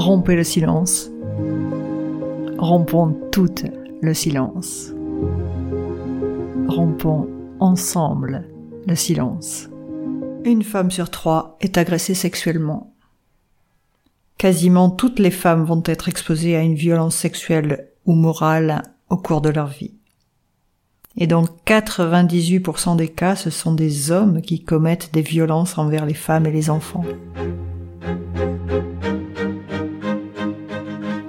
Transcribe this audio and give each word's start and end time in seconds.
Rompez 0.00 0.34
le 0.34 0.44
silence. 0.44 1.10
Rompons 2.56 3.14
tout 3.30 3.54
le 4.00 4.14
silence. 4.14 4.94
Rompons 6.68 7.28
ensemble 7.60 8.48
le 8.86 8.94
silence. 8.94 9.68
Une 10.46 10.62
femme 10.62 10.90
sur 10.90 11.10
trois 11.10 11.58
est 11.60 11.76
agressée 11.76 12.14
sexuellement. 12.14 12.94
Quasiment 14.38 14.88
toutes 14.88 15.18
les 15.18 15.30
femmes 15.30 15.64
vont 15.64 15.82
être 15.84 16.08
exposées 16.08 16.56
à 16.56 16.62
une 16.62 16.76
violence 16.76 17.14
sexuelle 17.14 17.90
ou 18.06 18.14
morale 18.14 18.84
au 19.10 19.18
cours 19.18 19.42
de 19.42 19.50
leur 19.50 19.66
vie. 19.66 19.98
Et 21.18 21.26
dans 21.26 21.44
98% 21.66 22.96
des 22.96 23.08
cas, 23.08 23.36
ce 23.36 23.50
sont 23.50 23.74
des 23.74 24.10
hommes 24.10 24.40
qui 24.40 24.64
commettent 24.64 25.12
des 25.12 25.20
violences 25.20 25.76
envers 25.76 26.06
les 26.06 26.14
femmes 26.14 26.46
et 26.46 26.52
les 26.52 26.70
enfants. 26.70 27.04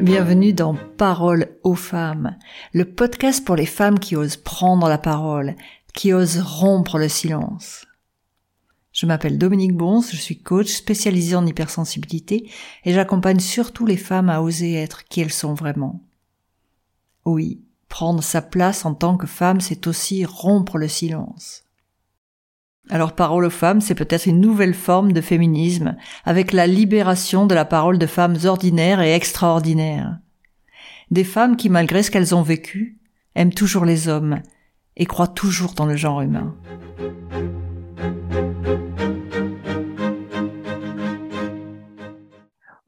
Bienvenue 0.02 0.52
dans 0.52 0.76
Parole 0.98 1.60
aux 1.62 1.76
femmes, 1.76 2.36
le 2.74 2.86
podcast 2.86 3.46
pour 3.46 3.56
les 3.56 3.68
femmes 3.68 4.00
qui 4.00 4.16
osent 4.16 4.36
prendre 4.36 4.90
la 4.90 4.98
parole, 4.98 5.56
qui 5.94 6.12
osent 6.12 6.40
rompre 6.40 6.98
le 6.98 7.08
silence. 7.08 7.86
Je 8.94 9.06
m'appelle 9.06 9.38
Dominique 9.38 9.78
Bons, 9.78 10.10
je 10.10 10.16
suis 10.16 10.42
coach 10.42 10.70
spécialisé 10.70 11.36
en 11.36 11.46
hypersensibilité 11.46 12.50
et 12.84 12.94
j'accompagne 12.94 13.40
surtout 13.40 13.86
les 13.86 13.96
femmes 13.96 14.32
à 14.32 14.42
oser 14.42 14.74
être 14.74 15.04
qui 15.04 15.22
elles 15.22 15.32
sont 15.32 15.54
vraiment. 15.54 16.02
Oui, 17.24 17.62
prendre 17.88 18.24
sa 18.24 18.42
place 18.42 18.86
en 18.86 18.96
tant 18.96 19.18
que 19.18 19.28
femme, 19.28 19.62
c'est 19.62 19.86
aussi 19.86 20.26
rompre 20.26 20.80
le 20.80 20.88
silence. 20.88 21.64
Alors 22.94 23.16
parole 23.16 23.46
aux 23.46 23.50
femmes, 23.50 23.80
c'est 23.80 23.96
peut-être 23.96 24.26
une 24.26 24.42
nouvelle 24.42 24.74
forme 24.74 25.14
de 25.14 25.22
féminisme, 25.22 25.96
avec 26.26 26.52
la 26.52 26.68
libération 26.68 27.48
de 27.48 27.56
la 27.56 27.64
parole 27.64 27.98
de 27.98 28.06
femmes 28.06 28.36
ordinaires 28.44 29.00
et 29.00 29.14
extraordinaires. 29.14 30.20
Des 31.10 31.24
femmes 31.24 31.56
qui, 31.56 31.70
malgré 31.70 32.04
ce 32.04 32.12
qu'elles 32.12 32.36
ont 32.36 32.42
vécu, 32.42 33.00
aiment 33.34 33.54
toujours 33.54 33.86
les 33.86 34.10
hommes 34.10 34.42
et 34.98 35.06
croient 35.06 35.30
toujours 35.30 35.72
dans 35.72 35.86
le 35.86 35.96
genre 35.96 36.20
humain. 36.20 36.54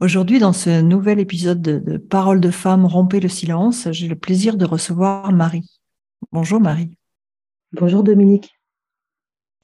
Aujourd'hui, 0.02 0.40
dans 0.40 0.52
ce 0.52 0.82
nouvel 0.82 1.22
épisode 1.22 1.62
de, 1.62 1.80
de 1.80 1.96
Parole 1.98 2.42
de 2.42 2.52
femmes, 2.52 2.86
rompez 2.86 3.22
le 3.22 3.30
silence, 3.30 3.88
j'ai 3.92 4.10
le 4.10 4.18
plaisir 4.18 4.58
de 4.58 4.66
recevoir 4.66 5.32
Marie. 5.32 5.80
Bonjour 6.34 6.60
Marie. 6.60 6.98
Bonjour 7.72 8.04
Dominique. 8.04 8.54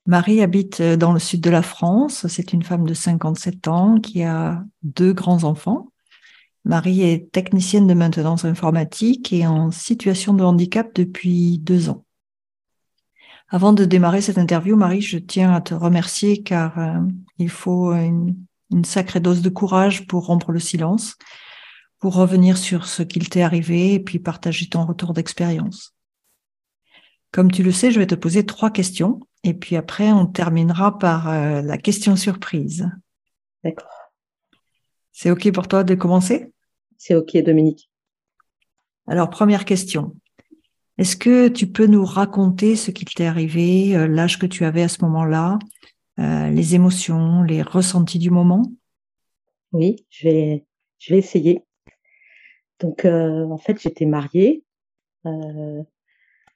Marie 0.10 0.42
habite 0.42 0.82
euh, 0.82 0.98
dans 0.98 1.14
le 1.14 1.20
sud 1.20 1.40
de 1.40 1.52
la 1.52 1.62
France. 1.62 2.26
C'est 2.26 2.52
une 2.52 2.64
femme 2.64 2.84
de 2.84 2.96
57 2.96 3.68
ans 3.68 4.00
qui 4.00 4.24
a 4.24 4.66
deux 4.82 5.14
grands-enfants. 5.14 5.92
Marie 6.66 7.04
est 7.04 7.32
technicienne 7.32 7.86
de 7.86 7.94
maintenance 7.94 8.44
informatique 8.44 9.32
et 9.32 9.46
en 9.46 9.70
situation 9.70 10.34
de 10.34 10.44
handicap 10.44 10.96
depuis 10.96 11.60
deux 11.60 11.90
ans. 11.90 12.06
Avant 13.50 13.72
de 13.72 13.86
démarrer 13.86 14.22
cette 14.22 14.40
interview, 14.40 14.76
Marie, 14.76 15.02
je 15.04 15.20
tiens 15.20 15.54
à 15.54 15.62
te 15.62 15.76
remercier 15.76 16.42
car 16.42 16.80
euh, 16.80 17.02
il 17.38 17.50
faut 17.50 17.94
une, 17.94 18.36
une, 18.72 18.86
sacrée 18.86 19.20
dose 19.20 19.44
de 19.44 19.50
courage 19.50 20.08
pour 20.08 20.26
rompre 20.26 20.52
le 20.52 20.60
silence, 20.60 21.18
pour 22.00 22.16
revenir 22.16 22.58
sur 22.58 22.88
ce 22.88 23.04
qu'il 23.04 23.30
t'est 23.30 23.44
arrivé 23.44 23.94
et 23.94 24.00
puis 24.00 24.18
partager 24.18 24.70
ton 24.70 24.88
retour 24.88 25.14
d'expérience. 25.14 25.94
Comme 27.32 27.52
tu 27.52 27.62
le 27.62 27.72
sais, 27.72 27.92
je 27.92 28.00
vais 28.00 28.08
te 28.08 28.16
poser 28.16 28.44
trois 28.44 28.72
questions 28.72 29.20
et 29.44 29.54
puis 29.54 29.76
après, 29.76 30.12
on 30.12 30.26
terminera 30.26 30.98
par 30.98 31.30
euh, 31.30 31.62
la 31.62 31.78
question 31.78 32.16
surprise. 32.16 32.90
D'accord. 33.64 34.14
C'est 35.12 35.32
OK 35.32 35.52
pour 35.52 35.68
toi 35.68 35.84
de 35.84 35.96
commencer? 35.96 36.54
C'est 36.98 37.16
OK, 37.16 37.36
Dominique. 37.38 37.90
Alors, 39.08 39.30
première 39.30 39.66
question. 39.66 40.16
Est-ce 40.98 41.16
que 41.16 41.48
tu 41.48 41.68
peux 41.68 41.88
nous 41.88 42.04
raconter 42.06 42.76
ce 42.76 42.92
qui 42.92 43.06
t'est 43.06 43.26
arrivé, 43.26 43.96
euh, 43.96 44.08
l'âge 44.08 44.38
que 44.38 44.46
tu 44.46 44.66
avais 44.66 44.84
à 44.84 44.90
ce 44.90 45.04
moment-là, 45.06 45.58
euh, 46.20 46.50
les 46.50 46.76
émotions, 46.76 47.42
les 47.44 47.62
ressentis 47.62 48.20
du 48.20 48.30
moment? 48.30 48.64
Oui, 49.72 50.06
je 50.10 50.28
vais, 50.28 50.66
je 50.98 51.14
vais 51.14 51.20
essayer. 51.20 51.64
Donc, 52.80 53.06
euh, 53.06 53.46
en 53.46 53.58
fait, 53.58 53.82
j'étais 53.82 54.06
mariée. 54.06 54.64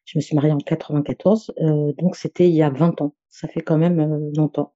Euh, 0.03 0.05
je 0.05 0.17
me 0.17 0.21
suis 0.21 0.35
mariée 0.35 0.51
en 0.51 0.57
94, 0.57 1.53
euh, 1.61 1.93
donc 1.93 2.15
c'était 2.15 2.47
il 2.47 2.55
y 2.55 2.63
a 2.63 2.69
20 2.69 3.01
ans. 3.01 3.15
Ça 3.29 3.47
fait 3.47 3.61
quand 3.61 3.77
même 3.77 3.99
euh, 3.99 4.31
longtemps. 4.35 4.73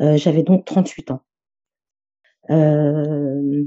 Euh, 0.00 0.16
J'avais 0.16 0.42
donc 0.42 0.64
38 0.64 1.10
ans. 1.12 1.22
Euh, 2.50 3.64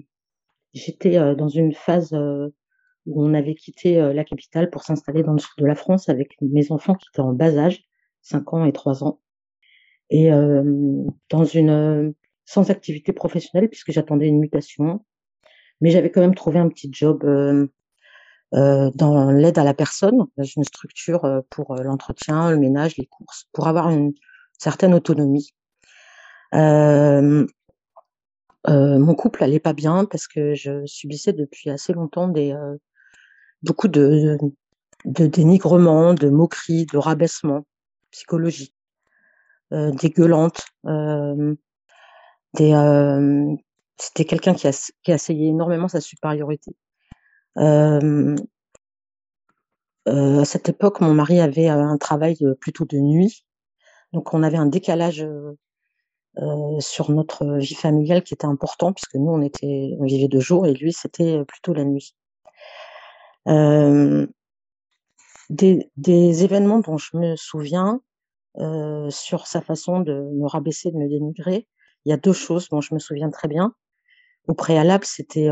j'étais 0.73 1.35
dans 1.35 1.47
une 1.47 1.73
phase 1.73 2.13
où 3.06 3.23
on 3.23 3.34
avait 3.34 3.56
quitté 3.56 3.95
la 4.13 4.23
capitale 4.23 4.69
pour 4.69 4.84
s'installer 4.84 5.23
dans 5.23 5.34
le 5.34 5.39
sud 5.39 5.53
de 5.59 5.66
la 5.66 5.75
France 5.75 6.09
avec 6.09 6.35
mes 6.41 6.72
enfants 6.72 6.95
qui 6.95 7.07
étaient 7.13 7.22
en 7.22 7.34
bas 7.34 7.55
âge, 7.57 7.84
5 8.22 8.53
ans 8.53 8.66
et 8.66 8.73
3 8.73 9.03
ans. 9.03 9.22
Et 10.09 10.31
dans 11.29 11.45
une 11.45 12.16
sans 12.45 12.72
activité 12.72 13.13
professionnelle 13.13 13.69
puisque 13.69 13.91
j'attendais 13.91 14.28
une 14.28 14.40
mutation, 14.40 15.05
mais 15.81 15.91
j'avais 15.91 16.09
quand 16.09 16.22
même 16.22 16.35
trouvé 16.35 16.59
un 16.59 16.69
petit 16.69 16.90
job 16.91 17.23
euh, 17.25 17.67
dans 18.53 19.31
l'aide 19.31 19.58
à 19.58 19.64
la 19.64 19.74
personne, 19.74 20.25
une 20.38 20.64
structure 20.64 21.25
euh, 21.25 21.41
pour 21.50 21.72
euh, 21.72 21.81
l'entretien, 21.81 22.52
le 22.52 22.58
ménage, 22.58 22.97
les 22.97 23.08
courses, 23.08 23.47
pour 23.52 23.68
avoir 23.68 23.90
une 23.90 24.14
certaine 24.59 24.94
autonomie. 24.94 25.53
Euh, 26.53 27.46
euh, 28.69 29.00
mon 29.00 29.16
couple 29.16 29.44
allait 29.44 29.59
pas 29.59 29.74
bien 29.74 30.06
parce 30.06 30.28
que 30.28 30.53
je 30.53 30.86
subissais 30.86 31.34
depuis 31.34 31.69
assez 31.69 31.94
longtemps 31.94 32.28
des 32.28 32.56
beaucoup 33.64 33.88
de, 33.88 34.38
de 35.06 35.28
dénigrement, 35.28 36.14
de 36.14 36.30
moqueries, 36.30 36.85
de 36.85 36.97
rabaissement 36.97 37.66
psychologique, 38.12 38.75
euh, 39.74 39.91
des 39.91 40.09
gueulantes, 40.09 40.64
euh, 40.85 41.56
des 42.53 42.74
c'était 43.97 44.25
quelqu'un 44.25 44.53
qui, 44.53 44.68
qui 45.03 45.12
essayé 45.12 45.47
énormément 45.47 45.88
sa 45.88 46.02
supériorité. 46.02 46.75
Euh, 47.58 48.36
euh, 50.08 50.41
à 50.41 50.46
cette 50.46 50.69
époque, 50.69 51.02
mon 51.02 51.14
mari 51.14 51.40
avait 51.40 51.68
un 51.68 51.97
travail 51.97 52.38
plutôt 52.59 52.86
de 52.86 52.97
nuit, 52.97 53.46
donc 54.12 54.34
on 54.34 54.44
avait 54.44 54.58
un 54.58 54.66
décalage 54.66 55.25
euh, 56.40 56.80
sur 56.80 57.12
notre 57.12 57.58
vie 57.58 57.75
familiale 57.75 58.24
qui 58.24 58.34
était 58.34 58.47
important 58.47 58.91
puisque 58.91 59.14
nous 59.14 59.30
on 59.30 59.44
était 59.44 59.96
on 60.00 60.06
vivait 60.06 60.28
de 60.28 60.40
jour 60.40 60.66
et 60.66 60.74
lui 60.74 60.91
c'était 60.91 61.46
plutôt 61.46 61.75
la 61.75 61.84
nuit. 61.84 62.16
Euh, 63.47 64.25
des, 65.52 65.91
des, 65.97 66.44
événements 66.44 66.80
dont 66.80 66.97
je 66.97 67.16
me 67.18 67.35
souviens 67.35 68.02
euh, 68.58 69.12
sur 69.12 69.46
sa 69.46 69.62
façon 69.62 70.00
de 70.00 70.14
me 70.14 70.47
rabaisser, 70.47 70.90
de 70.90 70.97
me 70.97 71.08
dénigrer, 71.08 71.68
il 72.06 72.09
y 72.09 72.14
a 72.14 72.18
deux 72.18 72.34
choses 72.34 72.68
dont 72.70 72.81
je 72.81 72.96
me 72.96 73.00
souviens 73.00 73.30
très 73.30 73.47
bien. 73.47 73.75
Au 74.47 74.56
préalable, 74.56 75.06
c'était 75.06 75.50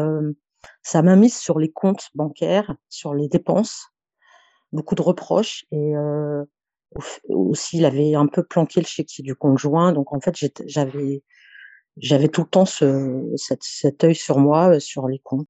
ça 0.84 1.02
m'a 1.02 1.16
mise 1.16 1.38
sur 1.38 1.60
les 1.60 1.72
comptes 1.72 2.10
bancaires, 2.16 2.76
sur 2.90 3.14
les 3.14 3.28
dépenses, 3.28 3.92
beaucoup 4.72 4.96
de 4.96 5.02
reproches 5.02 5.66
et 5.72 5.96
euh, 5.96 6.44
aussi 7.30 7.78
il 7.78 7.86
avait 7.86 8.16
un 8.16 8.28
peu 8.28 8.44
planqué 8.44 8.82
le 8.82 8.86
chéquier 8.86 9.24
du 9.24 9.36
conjoint, 9.36 9.94
donc 9.94 10.14
en 10.14 10.20
fait 10.20 10.36
j'avais 10.66 11.22
tout 12.30 12.42
le 12.42 12.48
temps 12.48 12.66
ce, 12.66 13.34
cet, 13.36 14.04
œil 14.04 14.16
sur 14.16 14.40
moi, 14.40 14.76
euh, 14.76 14.80
sur 14.80 15.08
les 15.08 15.20
comptes. 15.20 15.48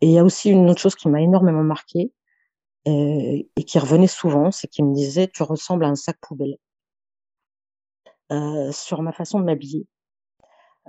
Et 0.00 0.06
il 0.06 0.12
y 0.12 0.18
a 0.18 0.24
aussi 0.24 0.50
une 0.50 0.70
autre 0.70 0.80
chose 0.80 0.94
qui 0.94 1.08
m'a 1.08 1.20
énormément 1.20 1.64
marqué 1.64 2.12
euh, 2.86 3.42
et 3.56 3.64
qui 3.64 3.78
revenait 3.78 4.06
souvent, 4.06 4.50
c'est 4.50 4.68
qu'il 4.68 4.84
me 4.84 4.94
disait 4.94 5.28
tu 5.28 5.42
ressembles 5.42 5.84
à 5.84 5.88
un 5.88 5.96
sac 5.96 6.16
poubelle 6.20 6.56
sur 8.72 9.00
ma 9.00 9.12
façon 9.12 9.40
de 9.40 9.44
m'habiller. 9.46 9.86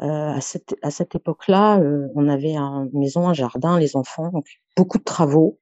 Euh, 0.01 0.31
à 0.31 0.39
cette, 0.39 0.75
à 0.81 0.91
cette 0.91 1.15
époque-là, 1.15 1.79
euh, 1.79 2.07
on 2.15 2.29
avait 2.29 2.55
une 2.55 2.89
maison, 2.93 3.27
un 3.27 3.33
jardin, 3.33 3.77
les 3.79 3.97
enfants, 3.97 4.29
donc 4.29 4.47
beaucoup 4.77 4.97
de 4.97 5.03
travaux. 5.03 5.59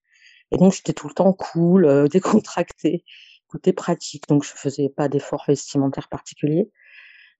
Et 0.51 0.57
donc, 0.57 0.73
j'étais 0.73 0.93
tout 0.93 1.07
le 1.07 1.13
temps 1.15 1.33
cool, 1.33 1.85
euh, 1.85 2.07
décontractée, 2.07 3.03
côté 3.47 3.73
pratique. 3.73 4.27
Donc, 4.27 4.43
je 4.43 4.51
faisais 4.53 4.89
pas 4.89 5.09
d'efforts 5.09 5.45
vestimentaires 5.47 6.07
particuliers. 6.09 6.69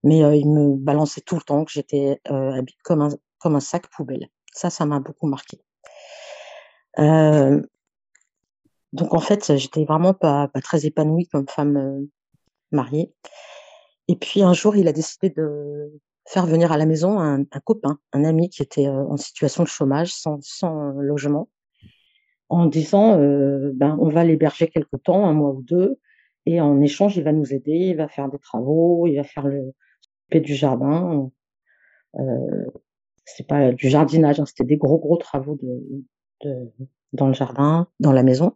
Mais 0.04 0.24
euh, 0.24 0.36
il 0.36 0.50
me 0.50 0.76
balançait 0.76 1.22
tout 1.22 1.36
le 1.36 1.42
temps 1.42 1.66
que 1.66 1.72
j'étais 1.72 2.20
habillée 2.26 2.78
comme 2.84 3.02
un, 3.02 3.10
comme 3.40 3.56
un 3.56 3.60
sac 3.60 3.88
poubelle. 3.90 4.28
Ça, 4.54 4.70
ça 4.70 4.86
m'a 4.86 5.00
beaucoup 5.00 5.28
marqué. 5.28 5.60
donc, 8.94 9.14
en 9.14 9.20
fait, 9.20 9.56
j'étais 9.56 9.86
vraiment 9.86 10.14
pas, 10.14 10.48
pas 10.48 10.62
très 10.62 10.86
épanouie 10.86 11.28
comme 11.28 11.48
femme 11.48 12.08
mariée. 12.72 13.14
Et 14.08 14.16
puis, 14.16 14.42
un 14.42 14.54
jour, 14.54 14.76
il 14.76 14.88
a 14.88 14.94
décidé 14.94 15.30
de 15.30 15.92
faire 16.28 16.46
venir 16.46 16.72
à 16.72 16.78
la 16.78 16.86
maison 16.86 17.20
un, 17.20 17.44
copain, 17.64 18.00
un 18.12 18.24
ami 18.24 18.50
qui 18.50 18.62
était 18.62 18.88
euh, 18.88 19.06
en 19.06 19.18
situation 19.18 19.64
de 19.64 19.68
chômage, 19.68 20.14
sans, 20.14 20.40
sans 20.42 20.92
logement, 20.92 21.50
en 22.50 22.66
disant 22.66 23.18
euh, 23.18 23.72
ben, 23.74 23.98
on 24.00 24.10
va 24.10 24.24
l'héberger 24.24 24.68
quelque 24.68 24.98
temps, 24.98 25.26
un 25.26 25.34
mois 25.34 25.52
ou 25.52 25.62
deux, 25.62 26.00
et 26.46 26.62
en 26.62 26.80
échange, 26.82 27.18
il 27.18 27.24
va 27.24 27.32
nous 27.32 27.54
aider, 27.54 27.74
il 27.74 27.98
va 27.98 28.08
faire 28.08 28.30
des 28.30 28.40
travaux, 28.40 29.08
il 29.08 29.16
va 29.16 29.24
faire 29.24 29.48
le 29.48 29.74
paix 30.30 30.40
du 30.40 30.54
jardin. 30.54 31.30
Euh, 32.16 32.66
c'était 33.26 33.48
pas 33.48 33.72
du 33.72 33.90
jardinage, 33.90 34.40
hein, 34.40 34.46
c'était 34.46 34.64
des 34.64 34.78
gros 34.78 34.98
gros 34.98 35.18
travaux 35.18 35.58
de, 35.62 36.06
de, 36.44 36.72
dans 37.14 37.28
le 37.28 37.34
jardin, 37.34 37.88
dans 38.00 38.14
la 38.14 38.24
maison. 38.24 38.54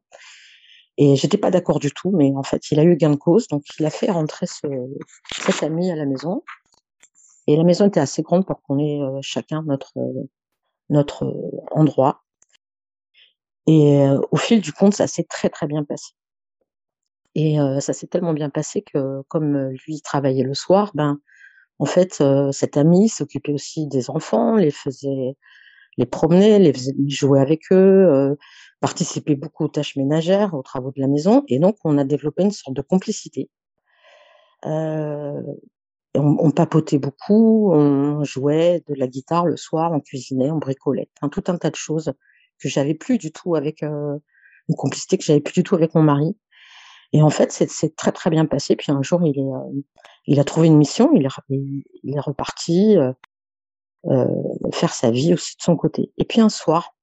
Et 0.97 1.15
j'étais 1.15 1.37
pas 1.37 1.51
d'accord 1.51 1.79
du 1.79 1.91
tout, 1.91 2.11
mais 2.11 2.31
en 2.35 2.43
fait, 2.43 2.71
il 2.71 2.79
a 2.79 2.83
eu 2.83 2.95
gain 2.95 3.09
de 3.09 3.15
cause, 3.15 3.47
donc 3.47 3.63
il 3.79 3.85
a 3.85 3.89
fait 3.89 4.11
rentrer 4.11 4.45
ce, 4.45 4.67
cet 5.31 5.63
ami 5.63 5.91
à 5.91 5.95
la 5.95 6.05
maison. 6.05 6.43
Et 7.51 7.57
la 7.57 7.63
maison 7.65 7.87
était 7.87 7.99
assez 7.99 8.21
grande 8.21 8.45
pour 8.45 8.61
qu'on 8.61 8.79
ait 8.79 9.01
euh, 9.01 9.19
chacun 9.21 9.61
notre 9.63 9.93
notre 10.89 11.25
endroit. 11.71 12.23
Et 13.67 13.99
euh, 14.01 14.21
au 14.31 14.37
fil 14.37 14.61
du 14.61 14.71
compte, 14.71 14.93
ça 14.93 15.07
s'est 15.07 15.25
très 15.25 15.49
très 15.49 15.67
bien 15.67 15.83
passé. 15.83 16.13
Et 17.35 17.59
euh, 17.59 17.81
ça 17.81 17.91
s'est 17.91 18.07
tellement 18.07 18.33
bien 18.33 18.49
passé 18.49 18.81
que 18.81 19.21
comme 19.27 19.69
lui 19.85 20.01
travaillait 20.01 20.43
le 20.43 20.53
soir, 20.53 20.91
ben 20.95 21.19
en 21.79 21.85
fait, 21.85 22.23
cet 22.51 22.77
ami 22.77 23.09
s'occupait 23.09 23.53
aussi 23.53 23.87
des 23.87 24.11
enfants, 24.11 24.55
les 24.55 24.69
faisait 24.69 25.35
les 25.97 26.05
promener, 26.05 26.59
les 26.59 26.73
jouer 27.07 27.41
avec 27.41 27.63
eux, 27.71 28.37
participait 28.81 29.35
beaucoup 29.35 29.65
aux 29.65 29.67
tâches 29.67 29.95
ménagères, 29.95 30.53
aux 30.53 30.61
travaux 30.61 30.91
de 30.91 31.01
la 31.01 31.07
maison, 31.07 31.43
et 31.47 31.57
donc 31.57 31.77
on 31.83 31.97
a 31.97 32.03
développé 32.03 32.43
une 32.43 32.51
sorte 32.51 32.75
de 32.75 32.83
complicité. 32.83 33.49
Euh, 34.65 35.41
on, 36.15 36.51
papotait 36.51 36.97
beaucoup, 36.97 37.71
on 37.73 38.23
jouait 38.23 38.83
de 38.87 38.95
la 38.95 39.07
guitare 39.07 39.45
le 39.45 39.57
soir, 39.57 39.91
on 39.93 39.99
cuisinait, 39.99 40.51
on 40.51 40.57
bricolait, 40.57 41.09
tout 41.31 41.43
un 41.47 41.57
tas 41.57 41.69
de 41.69 41.75
choses 41.75 42.13
que 42.59 42.69
j'avais 42.69 42.93
plus 42.93 43.17
du 43.17 43.31
tout 43.31 43.55
avec 43.55 43.81
euh, 43.83 44.17
une 44.69 44.75
complicité 44.75 45.17
que 45.17 45.23
j'avais 45.23 45.41
plus 45.41 45.53
du 45.53 45.63
tout 45.63 45.75
avec 45.75 45.95
mon 45.95 46.03
mari. 46.03 46.35
Et 47.13 47.21
en 47.21 47.29
fait, 47.29 47.51
c'est 47.51 47.95
très 47.95 48.11
très 48.11 48.29
bien 48.29 48.45
passé. 48.45 48.75
Puis 48.75 48.91
un 48.91 49.01
jour, 49.01 49.21
il 49.23 49.37
euh, 49.39 50.39
a 50.39 50.43
trouvé 50.43 50.67
une 50.67 50.77
mission, 50.77 51.11
il 51.13 51.25
est, 51.25 51.29
il 52.03 52.15
est 52.15 52.19
reparti 52.19 52.97
euh, 52.97 53.11
euh, 54.05 54.27
faire 54.71 54.93
sa 54.93 55.11
vie 55.11 55.33
aussi 55.33 55.57
de 55.57 55.61
son 55.61 55.75
côté. 55.75 56.11
Et 56.17 56.23
puis 56.23 56.39
un 56.39 56.49
soir, 56.49 56.95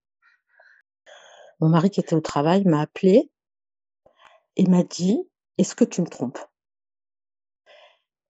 mon 1.61 1.69
mari 1.69 1.91
qui 1.91 2.01
était 2.01 2.15
au 2.15 2.21
travail 2.21 2.65
m'a 2.65 2.81
appelé 2.81 3.31
et 4.57 4.67
m'a 4.67 4.83
dit 4.83 5.29
Est-ce 5.59 5.75
que 5.75 5.85
tu 5.85 6.01
me 6.01 6.07
trompes? 6.07 6.39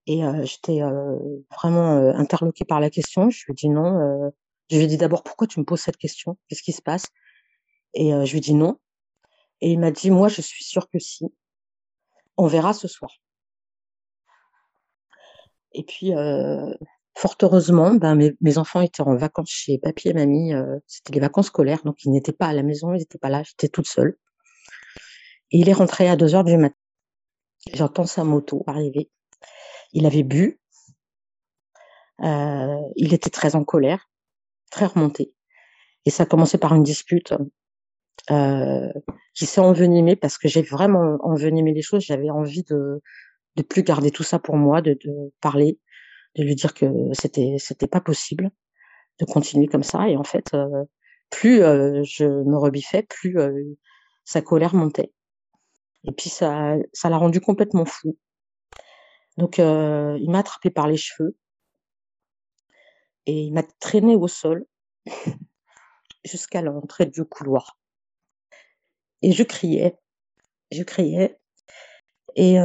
Et 0.07 0.23
euh, 0.23 0.43
j'étais 0.43 0.81
euh, 0.81 1.17
vraiment 1.55 1.97
euh, 1.97 2.13
interloquée 2.13 2.65
par 2.65 2.79
la 2.79 2.89
question. 2.89 3.29
Je 3.29 3.45
lui 3.45 3.51
ai 3.51 3.55
dit 3.55 3.69
non. 3.69 4.31
je 4.69 4.77
lui 4.77 4.83
ai 4.83 4.87
dit 4.87 4.97
d'abord 4.97 5.23
Pourquoi 5.23 5.47
tu 5.47 5.59
me 5.59 5.65
poses 5.65 5.81
cette 5.81 5.97
question? 5.97 6.37
Qu'est-ce 6.47 6.63
qui 6.63 6.71
se 6.71 6.81
passe? 6.81 7.07
Et 7.93 8.11
je 8.11 8.31
lui 8.31 8.37
ai 8.37 8.41
dit 8.41 8.53
non. 8.53 8.79
Et 9.61 9.71
il 9.71 9.79
m'a 9.79 9.91
dit 9.91 10.11
Moi, 10.11 10.27
je 10.27 10.41
suis 10.41 10.63
sûre 10.63 10.89
que 10.89 10.99
si. 10.99 11.25
On 12.37 12.47
verra 12.47 12.73
ce 12.73 12.87
soir. 12.87 13.11
Et 15.73 15.83
puis, 15.83 16.13
fort 17.15 17.35
heureusement, 17.41 17.93
ben, 17.93 18.15
mes, 18.41 18.57
enfants 18.57 18.81
étaient 18.81 19.01
en 19.01 19.15
vacances 19.15 19.49
chez 19.49 19.77
papy 19.77 20.09
et 20.09 20.13
mamie. 20.13 20.53
C'était 20.87 21.13
les 21.13 21.19
vacances 21.19 21.47
scolaires, 21.47 21.83
donc 21.83 22.03
ils 22.05 22.11
n'étaient 22.11 22.33
pas 22.33 22.47
à 22.47 22.53
la 22.53 22.63
maison, 22.63 22.93
ils 22.93 22.99
n'étaient 22.99 23.17
pas 23.17 23.29
là. 23.29 23.43
J'étais 23.43 23.67
toute 23.67 23.87
seule. 23.87 24.17
Et 25.51 25.59
il 25.59 25.69
est 25.69 25.73
rentré 25.73 26.07
à 26.07 26.15
2 26.15 26.35
heures 26.35 26.43
du 26.43 26.57
matin. 26.57 26.75
J'entends 27.73 28.05
sa 28.05 28.23
moto 28.23 28.63
arriver. 28.67 29.09
Il 29.93 30.05
avait 30.05 30.23
bu. 30.23 30.59
Euh, 32.21 32.81
il 32.95 33.13
était 33.13 33.29
très 33.29 33.55
en 33.55 33.63
colère, 33.63 34.09
très 34.71 34.85
remonté. 34.85 35.33
Et 36.05 36.09
ça 36.09 36.23
a 36.23 36.25
commencé 36.25 36.57
par 36.57 36.75
une 36.75 36.83
dispute 36.83 37.33
euh, 38.31 38.91
qui 39.33 39.45
s'est 39.45 39.61
envenimée 39.61 40.15
parce 40.15 40.37
que 40.37 40.47
j'ai 40.47 40.61
vraiment 40.61 41.17
envenimé 41.21 41.73
les 41.73 41.81
choses. 41.81 42.03
J'avais 42.03 42.29
envie 42.29 42.63
de 42.63 43.01
de 43.55 43.63
plus 43.63 43.83
garder 43.83 44.11
tout 44.11 44.23
ça 44.23 44.39
pour 44.39 44.55
moi, 44.55 44.81
de, 44.81 44.93
de 44.93 45.33
parler 45.41 45.79
de 46.35 46.43
lui 46.43 46.55
dire 46.55 46.73
que 46.73 46.85
c'était 47.13 47.55
c'était 47.59 47.87
pas 47.87 48.01
possible 48.01 48.51
de 49.19 49.25
continuer 49.25 49.67
comme 49.67 49.83
ça. 49.83 50.09
Et 50.09 50.17
en 50.17 50.23
fait, 50.23 50.53
euh, 50.53 50.85
plus 51.29 51.61
euh, 51.61 52.03
je 52.03 52.25
me 52.25 52.57
rebiffais, 52.57 53.03
plus 53.03 53.37
euh, 53.39 53.51
sa 54.25 54.41
colère 54.41 54.75
montait. 54.75 55.11
Et 56.05 56.11
puis 56.11 56.29
ça 56.29 56.75
ça 56.93 57.09
l'a 57.09 57.17
rendu 57.17 57.41
complètement 57.41 57.85
fou. 57.85 58.17
Donc 59.39 59.57
il 59.57 60.29
m'a 60.29 60.39
attrapé 60.39 60.69
par 60.69 60.87
les 60.87 60.97
cheveux 60.97 61.35
et 63.25 63.43
il 63.43 63.53
m'a 63.53 63.63
traîné 63.79 64.15
au 64.15 64.27
sol 64.27 64.65
jusqu'à 66.25 66.61
l'entrée 66.61 67.05
du 67.05 67.23
couloir. 67.25 67.79
Et 69.21 69.31
je 69.31 69.43
criais, 69.43 69.97
je 70.71 70.83
criais, 70.83 71.39
et 72.35 72.57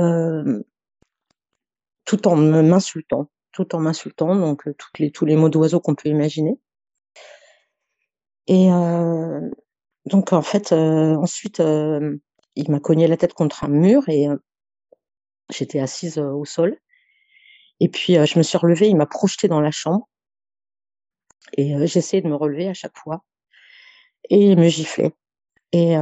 tout 2.05 2.29
en 2.29 2.37
m'insultant 2.37 3.29
tout 3.55 3.75
en 3.75 3.81
m'insultant, 3.81 4.37
donc 4.37 4.67
euh, 4.69 4.75
tous 5.13 5.25
les 5.25 5.37
mots 5.37 5.49
d'oiseau 5.49 5.81
qu'on 5.81 5.95
peut 5.95 6.09
imaginer. 6.11 6.59
Et 8.47 8.71
euh, 8.71 9.49
donc 10.07 10.33
en 10.33 10.43
fait, 10.43 10.73
euh, 10.73 11.15
ensuite, 11.15 11.61
il 11.61 12.71
m'a 12.71 12.81
cogné 12.81 13.07
la 13.07 13.17
tête 13.17 13.33
contre 13.33 13.65
un 13.65 13.69
mur 13.69 14.07
et 14.09 14.27
j'étais 15.51 15.81
assise 15.81 16.19
au 16.19 16.45
sol. 16.45 16.79
Et 17.81 17.89
puis 17.89 18.15
je 18.15 18.39
me 18.39 18.43
suis 18.43 18.59
relevée, 18.59 18.89
il 18.89 18.97
m'a 18.97 19.07
projetée 19.07 19.49
dans 19.49 19.61
la 19.61 19.71
chambre. 19.71 20.09
Et 21.57 21.87
j'essayais 21.87 22.23
de 22.23 22.29
me 22.29 22.37
relever 22.37 22.69
à 22.69 22.75
chaque 22.75 22.97
fois. 22.97 23.25
Et 24.31 24.51
il 24.51 24.59
me 24.59 24.69
giflait. 24.69 25.13
Et 25.73 25.97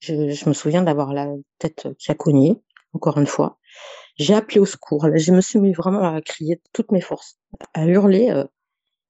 je, 0.00 0.48
me 0.48 0.54
souviens 0.54 0.82
d'avoir 0.82 1.12
la 1.12 1.28
tête 1.58 1.88
qui 1.98 2.10
a 2.10 2.14
cogné, 2.14 2.62
encore 2.92 3.18
une 3.18 3.26
fois. 3.26 3.58
J'ai 4.16 4.34
appelé 4.34 4.60
au 4.60 4.66
secours. 4.66 5.08
Je 5.14 5.32
me 5.32 5.40
suis 5.40 5.58
mis 5.58 5.72
vraiment 5.72 6.14
à 6.14 6.20
crier 6.20 6.56
de 6.56 6.62
toutes 6.72 6.92
mes 6.92 7.00
forces, 7.00 7.38
à 7.74 7.86
hurler 7.86 8.30
euh, 8.30 8.44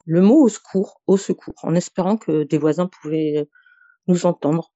le 0.04 0.20
mot 0.20 0.42
au 0.42 0.48
secours, 0.48 1.00
au 1.06 1.16
secours, 1.16 1.54
en 1.62 1.74
espérant 1.74 2.16
que 2.16 2.44
des 2.44 2.58
voisins 2.58 2.86
pouvaient 2.86 3.48
nous 4.06 4.26
entendre. 4.26 4.72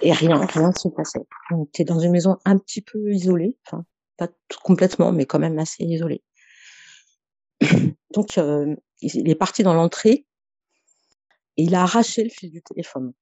Et 0.00 0.12
rien, 0.12 0.44
rien 0.44 0.68
ne 0.68 0.74
se 0.74 0.88
passait. 0.88 1.20
On 1.50 1.64
était 1.64 1.84
dans 1.84 2.00
une 2.00 2.10
maison 2.10 2.36
un 2.44 2.58
petit 2.58 2.82
peu 2.82 3.12
isolée, 3.12 3.56
enfin 3.66 3.84
pas 4.16 4.28
complètement, 4.62 5.12
mais 5.12 5.26
quand 5.26 5.38
même 5.38 5.58
assez 5.58 5.84
isolée. 5.84 6.22
Donc 8.14 8.38
euh, 8.38 8.74
il 9.00 9.28
est 9.28 9.34
parti 9.34 9.62
dans 9.62 9.74
l'entrée 9.74 10.26
et 11.56 11.62
il 11.62 11.74
a 11.74 11.82
arraché 11.82 12.24
le 12.24 12.30
fil 12.30 12.50
du 12.50 12.62
téléphone. 12.62 13.12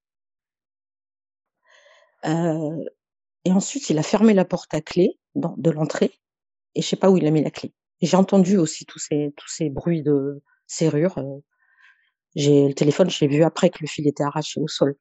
Euh, 2.25 2.85
et 3.45 3.53
ensuite, 3.53 3.91
il 3.91 3.99
a 3.99 4.03
fermé 4.03 4.35
la 4.35 4.45
porte 4.45 4.73
à 4.75 4.81
clé 4.81 5.19
de 5.35 5.71
l'entrée 5.71 6.13
et 6.75 6.83
je 6.83 6.87
sais 6.87 6.97
pas 6.97 7.11
où 7.11 7.17
il 7.17 7.27
a 7.27 7.31
mis 7.31 7.43
la 7.43 7.51
clé. 7.51 7.73
J'ai 8.01 8.17
entendu 8.17 8.57
aussi 8.57 8.85
tous 8.85 8.99
ces, 8.99 9.33
tous 9.37 9.49
ces 9.49 9.71
bruits 9.71 10.03
de 10.03 10.43
serrure. 10.67 11.19
Euh. 11.19 11.41
J'ai 12.35 12.69
le 12.69 12.75
téléphone, 12.75 13.11
j'ai 13.11 13.29
vu 13.29 13.43
après 13.43 13.71
que 13.71 13.79
le 13.81 13.87
fil 13.87 14.07
était 14.09 14.23
arraché 14.23 14.61
au 14.61 14.69
sol. 14.69 14.97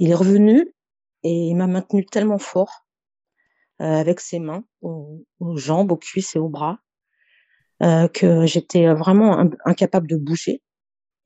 Il 0.00 0.10
est 0.10 0.14
revenu 0.14 0.74
et 1.22 1.48
il 1.48 1.54
m'a 1.54 1.66
maintenu 1.66 2.06
tellement 2.06 2.38
fort 2.38 2.86
euh, 3.82 3.84
avec 3.84 4.18
ses 4.20 4.38
mains 4.38 4.64
aux, 4.80 5.26
jambes, 5.56 5.92
aux 5.92 5.98
cuisses 5.98 6.34
et 6.36 6.38
aux 6.38 6.48
bras 6.48 6.78
euh, 7.82 8.08
que 8.08 8.46
j'étais 8.46 8.92
vraiment 8.94 9.44
incapable 9.66 10.06
de 10.06 10.16
bouger 10.16 10.62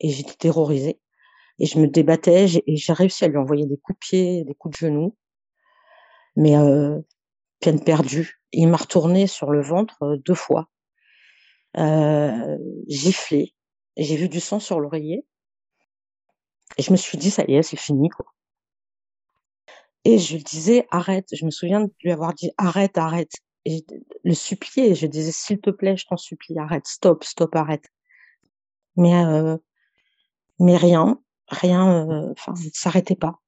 et 0.01 0.11
j'étais 0.11 0.35
terrorisée. 0.35 1.01
Et 1.61 1.67
je 1.67 1.79
me 1.79 1.87
débattais 1.87 2.47
et 2.67 2.77
j'ai 2.77 2.93
réussi 2.93 3.25
à 3.25 3.29
lui 3.29 3.37
envoyer 3.37 3.65
des 3.65 3.77
coups 3.77 3.97
de 3.97 4.01
pied, 4.01 4.45
des 4.45 4.55
coups 4.57 4.77
de 4.77 4.87
genoux. 4.87 5.17
Mais 6.35 6.57
euh, 6.57 7.01
peine 7.61 7.83
perdue. 7.83 8.41
Il 8.51 8.69
m'a 8.69 8.77
retourné 8.77 9.29
sur 9.29 9.53
le 9.53 9.63
ventre 9.63 10.03
euh, 10.03 10.17
deux 10.17 10.35
fois, 10.35 10.69
giflé. 12.89 13.55
J'ai 13.97 14.17
vu 14.17 14.29
du 14.29 14.41
sang 14.41 14.59
sur 14.59 14.81
l'oreiller. 14.81 15.25
Et 16.77 16.83
je 16.83 16.91
me 16.91 16.97
suis 16.97 17.19
dit, 17.19 17.31
ça 17.31 17.45
y 17.47 17.55
est, 17.55 17.63
c'est 17.63 17.77
fini, 17.77 18.09
quoi. 18.09 18.27
Et 20.05 20.19
je 20.19 20.37
lui 20.37 20.43
disais, 20.45 20.87
arrête. 20.91 21.29
Je 21.33 21.45
me 21.45 21.51
souviens 21.51 21.81
de 21.81 21.93
lui 22.03 22.13
avoir 22.13 22.35
dit, 22.35 22.51
arrête, 22.59 22.99
arrête. 22.99 23.33
Et 23.65 23.85
le 24.23 24.35
supplier. 24.35 24.95
Je 24.95 25.07
disais, 25.07 25.33
s'il 25.33 25.61
te 25.61 25.71
plaît, 25.71 25.97
je 25.97 26.07
t'en 26.07 26.17
supplie, 26.17 26.59
arrête, 26.59 26.87
stop, 26.87 27.25
stop, 27.25 27.55
arrête. 27.57 27.89
Mais, 28.97 29.15
euh, 29.25 29.57
mais 30.61 30.77
rien, 30.77 31.21
rien, 31.49 32.09
euh, 32.11 32.33
enfin, 32.33 32.53
ne 32.53 32.71
s'arrêtait 32.73 33.17
pas. 33.17 33.41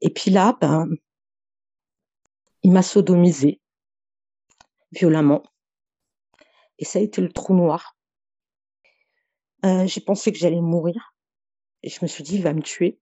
Et 0.00 0.10
puis 0.10 0.30
là, 0.30 0.56
ben, 0.60 0.88
il 2.62 2.72
m'a 2.72 2.82
sodomisé 2.82 3.60
violemment. 4.92 5.42
Et 6.78 6.84
ça 6.84 6.98
a 6.98 7.02
été 7.02 7.20
le 7.20 7.32
trou 7.32 7.54
noir. 7.54 7.96
Euh, 9.64 9.86
j'ai 9.86 10.00
pensé 10.00 10.32
que 10.32 10.38
j'allais 10.38 10.60
mourir. 10.60 11.14
Et 11.82 11.88
je 11.88 11.98
me 12.02 12.08
suis 12.08 12.24
dit, 12.24 12.36
il 12.36 12.42
va 12.42 12.52
me 12.52 12.62
tuer. 12.62 13.00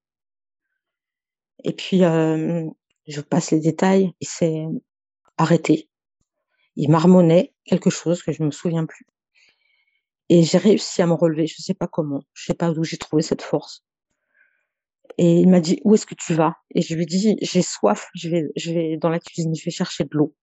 Et 1.65 1.73
puis, 1.73 2.05
euh, 2.05 2.69
je 3.07 3.21
passe 3.21 3.51
les 3.51 3.61
détails. 3.61 4.13
Il 4.21 4.29
s'est 4.29 4.65
arrêté. 5.37 5.89
Il 6.77 6.91
marmonnait 6.91 7.55
quelque 7.65 7.91
chose 7.91 8.23
que 8.23 8.33
je 8.33 8.43
ne 8.43 8.47
me 8.47 8.53
souviens 8.53 8.87
plus. 8.87 9.07
Et 10.29 10.43
j'ai 10.43 10.59
réussi 10.59 11.03
à 11.03 11.07
me 11.07 11.15
relever. 11.15 11.47
Je 11.47 11.57
ne 11.59 11.63
sais 11.63 11.75
pas 11.75 11.89
comment. 11.89 12.23
Je 12.35 12.45
ne 12.45 12.47
sais 12.47 12.57
pas 12.57 12.71
d'où 12.73 12.85
j'ai 12.85 12.99
trouvé 12.99 13.23
cette 13.23 13.43
force. 13.43 13.85
Et 15.19 15.41
il 15.41 15.49
m'a 15.49 15.61
dit, 15.61 15.81
où 15.85 15.95
est-ce 15.95 16.07
que 16.07 16.15
tu 16.15 16.35
vas? 16.35 16.55
Et 16.75 16.83
je 16.83 16.95
lui 16.95 17.03
ai 17.03 17.07
dit, 17.07 17.37
j'ai 17.43 17.63
soif, 17.63 18.09
je 18.15 18.29
vais, 18.29 18.45
je 18.57 18.73
vais 18.73 18.97
dans 18.97 19.09
la 19.11 19.19
cuisine, 19.19 19.55
je 19.55 19.65
vais 19.65 19.71
chercher 19.71 20.05
de 20.05 20.11
l'eau. 20.13 20.35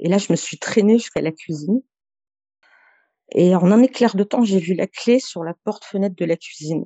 Et 0.00 0.08
là, 0.08 0.18
je 0.18 0.26
me 0.30 0.36
suis 0.36 0.58
traînée 0.58 0.98
jusqu'à 0.98 1.20
la 1.20 1.30
cuisine. 1.30 1.80
Et 3.32 3.54
en 3.54 3.70
un 3.70 3.82
éclair 3.82 4.16
de 4.16 4.24
temps, 4.24 4.44
j'ai 4.44 4.58
vu 4.58 4.74
la 4.74 4.86
clé 4.86 5.20
sur 5.20 5.44
la 5.44 5.54
porte-fenêtre 5.64 6.16
de 6.16 6.24
la 6.24 6.36
cuisine. 6.36 6.84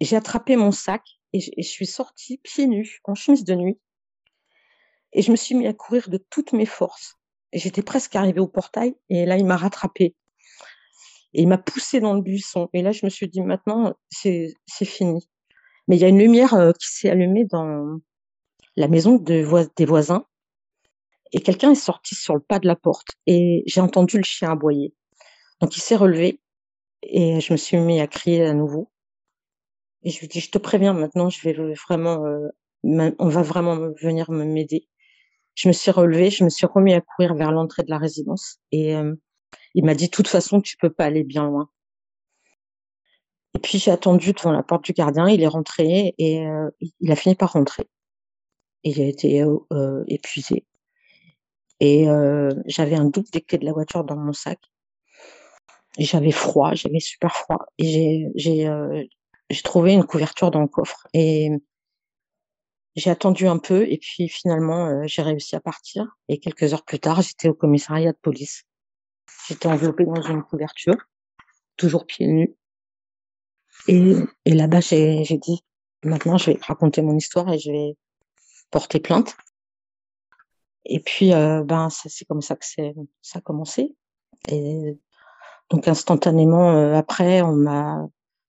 J'ai 0.00 0.16
attrapé 0.16 0.56
mon 0.56 0.70
sac 0.70 1.02
et 1.34 1.40
je, 1.40 1.68
suis 1.68 1.86
sortie 1.86 2.38
pieds 2.38 2.68
nus, 2.68 3.00
en 3.04 3.14
chemise 3.16 3.44
de 3.44 3.54
nuit. 3.56 3.80
Et 5.12 5.20
je 5.20 5.32
me 5.32 5.36
suis 5.36 5.56
mis 5.56 5.66
à 5.66 5.74
courir 5.74 6.08
de 6.08 6.16
toutes 6.30 6.52
mes 6.52 6.64
forces. 6.64 7.16
J'étais 7.52 7.82
presque 7.82 8.14
arrivée 8.14 8.40
au 8.40 8.46
portail 8.46 8.94
et 9.08 9.26
là, 9.26 9.36
il 9.36 9.44
m'a 9.44 9.56
rattrapé. 9.56 10.14
Et 11.32 11.42
il 11.42 11.48
m'a 11.48 11.58
poussé 11.58 11.98
dans 11.98 12.14
le 12.14 12.22
buisson. 12.22 12.68
Et 12.72 12.82
là, 12.82 12.92
je 12.92 13.04
me 13.04 13.10
suis 13.10 13.28
dit, 13.28 13.40
maintenant, 13.40 13.94
c'est 14.10 14.54
fini. 14.84 15.28
Mais 15.88 15.96
il 15.96 16.02
y 16.02 16.04
a 16.04 16.08
une 16.08 16.20
lumière 16.20 16.54
euh, 16.54 16.72
qui 16.72 16.86
s'est 16.86 17.10
allumée 17.10 17.44
dans 17.44 17.98
la 18.76 18.88
maison 18.88 19.16
de 19.16 19.68
des 19.76 19.84
voisins. 19.84 20.24
Et 21.32 21.40
quelqu'un 21.40 21.72
est 21.72 21.74
sorti 21.74 22.14
sur 22.14 22.34
le 22.34 22.40
pas 22.40 22.60
de 22.60 22.68
la 22.68 22.76
porte. 22.76 23.08
Et 23.26 23.64
j'ai 23.66 23.80
entendu 23.80 24.18
le 24.18 24.22
chien 24.22 24.52
aboyer. 24.52 24.94
Donc, 25.60 25.76
il 25.76 25.80
s'est 25.80 25.96
relevé. 25.96 26.40
Et 27.02 27.40
je 27.40 27.52
me 27.52 27.56
suis 27.56 27.76
mis 27.76 28.00
à 28.00 28.06
crier 28.06 28.44
à 28.44 28.54
nouveau. 28.54 28.88
Et 30.04 30.10
je 30.10 30.20
lui 30.20 30.28
dis, 30.28 30.40
je 30.40 30.50
te 30.50 30.58
préviens, 30.58 30.92
maintenant, 30.92 31.30
je 31.30 31.40
vais 31.42 31.54
vraiment, 31.86 32.24
euh, 32.26 32.48
on 32.82 33.28
va 33.28 33.42
vraiment 33.42 33.76
venir 34.02 34.30
m'aider. 34.30 34.86
Je 35.54 35.68
me 35.68 35.72
suis 35.72 35.90
relevée, 35.90 36.30
je 36.30 36.44
me 36.44 36.50
suis 36.50 36.66
remis 36.66 36.92
à 36.92 37.00
courir 37.00 37.34
vers 37.34 37.52
l'entrée 37.52 37.84
de 37.84 37.90
la 37.90 37.98
résidence 37.98 38.58
et 38.70 38.94
euh, 38.94 39.14
il 39.74 39.84
m'a 39.84 39.94
dit, 39.94 40.06
de 40.06 40.10
toute 40.10 40.28
façon, 40.28 40.60
tu 40.60 40.76
peux 40.76 40.90
pas 40.90 41.06
aller 41.06 41.24
bien 41.24 41.44
loin. 41.44 41.70
Et 43.54 43.60
puis 43.60 43.78
j'ai 43.78 43.92
attendu 43.92 44.32
devant 44.32 44.50
la 44.52 44.64
porte 44.64 44.84
du 44.84 44.92
gardien, 44.92 45.28
il 45.28 45.40
est 45.42 45.46
rentré 45.48 46.14
et 46.18 46.46
euh, 46.46 46.70
il 47.00 47.12
a 47.12 47.16
fini 47.16 47.34
par 47.34 47.52
rentrer. 47.52 47.88
Il 48.82 49.00
a 49.00 49.06
été 49.06 49.42
épuisé. 50.08 50.66
Et 51.80 52.06
j'avais 52.66 52.96
un 52.96 53.06
double 53.06 53.28
des 53.32 53.40
clés 53.40 53.56
de 53.56 53.64
la 53.64 53.72
voiture 53.72 54.04
dans 54.04 54.16
mon 54.16 54.34
sac. 54.34 54.58
J'avais 55.98 56.32
froid, 56.32 56.74
j'avais 56.74 57.00
super 57.00 57.34
froid. 57.34 57.64
Et 57.78 58.26
j'ai 58.34 58.68
j'ai 59.50 59.62
trouvé 59.62 59.92
une 59.92 60.04
couverture 60.04 60.50
dans 60.50 60.62
le 60.62 60.68
coffre 60.68 61.06
et 61.12 61.50
j'ai 62.96 63.10
attendu 63.10 63.46
un 63.46 63.58
peu 63.58 63.86
et 63.88 63.98
puis 63.98 64.28
finalement 64.28 64.86
euh, 64.86 65.02
j'ai 65.06 65.22
réussi 65.22 65.56
à 65.56 65.60
partir 65.60 66.16
et 66.28 66.38
quelques 66.38 66.72
heures 66.72 66.84
plus 66.84 67.00
tard 67.00 67.22
j'étais 67.22 67.48
au 67.48 67.54
commissariat 67.54 68.12
de 68.12 68.18
police. 68.18 68.64
J'étais 69.48 69.66
enveloppée 69.66 70.04
dans 70.04 70.22
une 70.22 70.42
couverture, 70.42 70.96
toujours 71.76 72.06
pieds 72.06 72.26
nus. 72.26 72.54
Et, 73.88 74.14
et 74.44 74.54
là-bas 74.54 74.80
j'ai 74.80 75.24
dit 75.24 75.64
maintenant 76.04 76.38
je 76.38 76.52
vais 76.52 76.58
raconter 76.62 77.02
mon 77.02 77.16
histoire 77.16 77.52
et 77.52 77.58
je 77.58 77.70
vais 77.70 77.96
porter 78.70 79.00
plainte. 79.00 79.36
Et 80.86 81.00
puis 81.00 81.32
euh, 81.32 81.64
ben 81.64 81.90
c'est 81.90 82.24
comme 82.26 82.42
ça 82.42 82.56
que 82.56 82.64
ça 83.22 83.38
a 83.38 83.40
commencé. 83.40 83.94
Et 84.48 84.98
donc 85.70 85.88
instantanément 85.88 86.70
euh, 86.70 86.94
après 86.94 87.42
on 87.42 87.52
m'a 87.52 88.06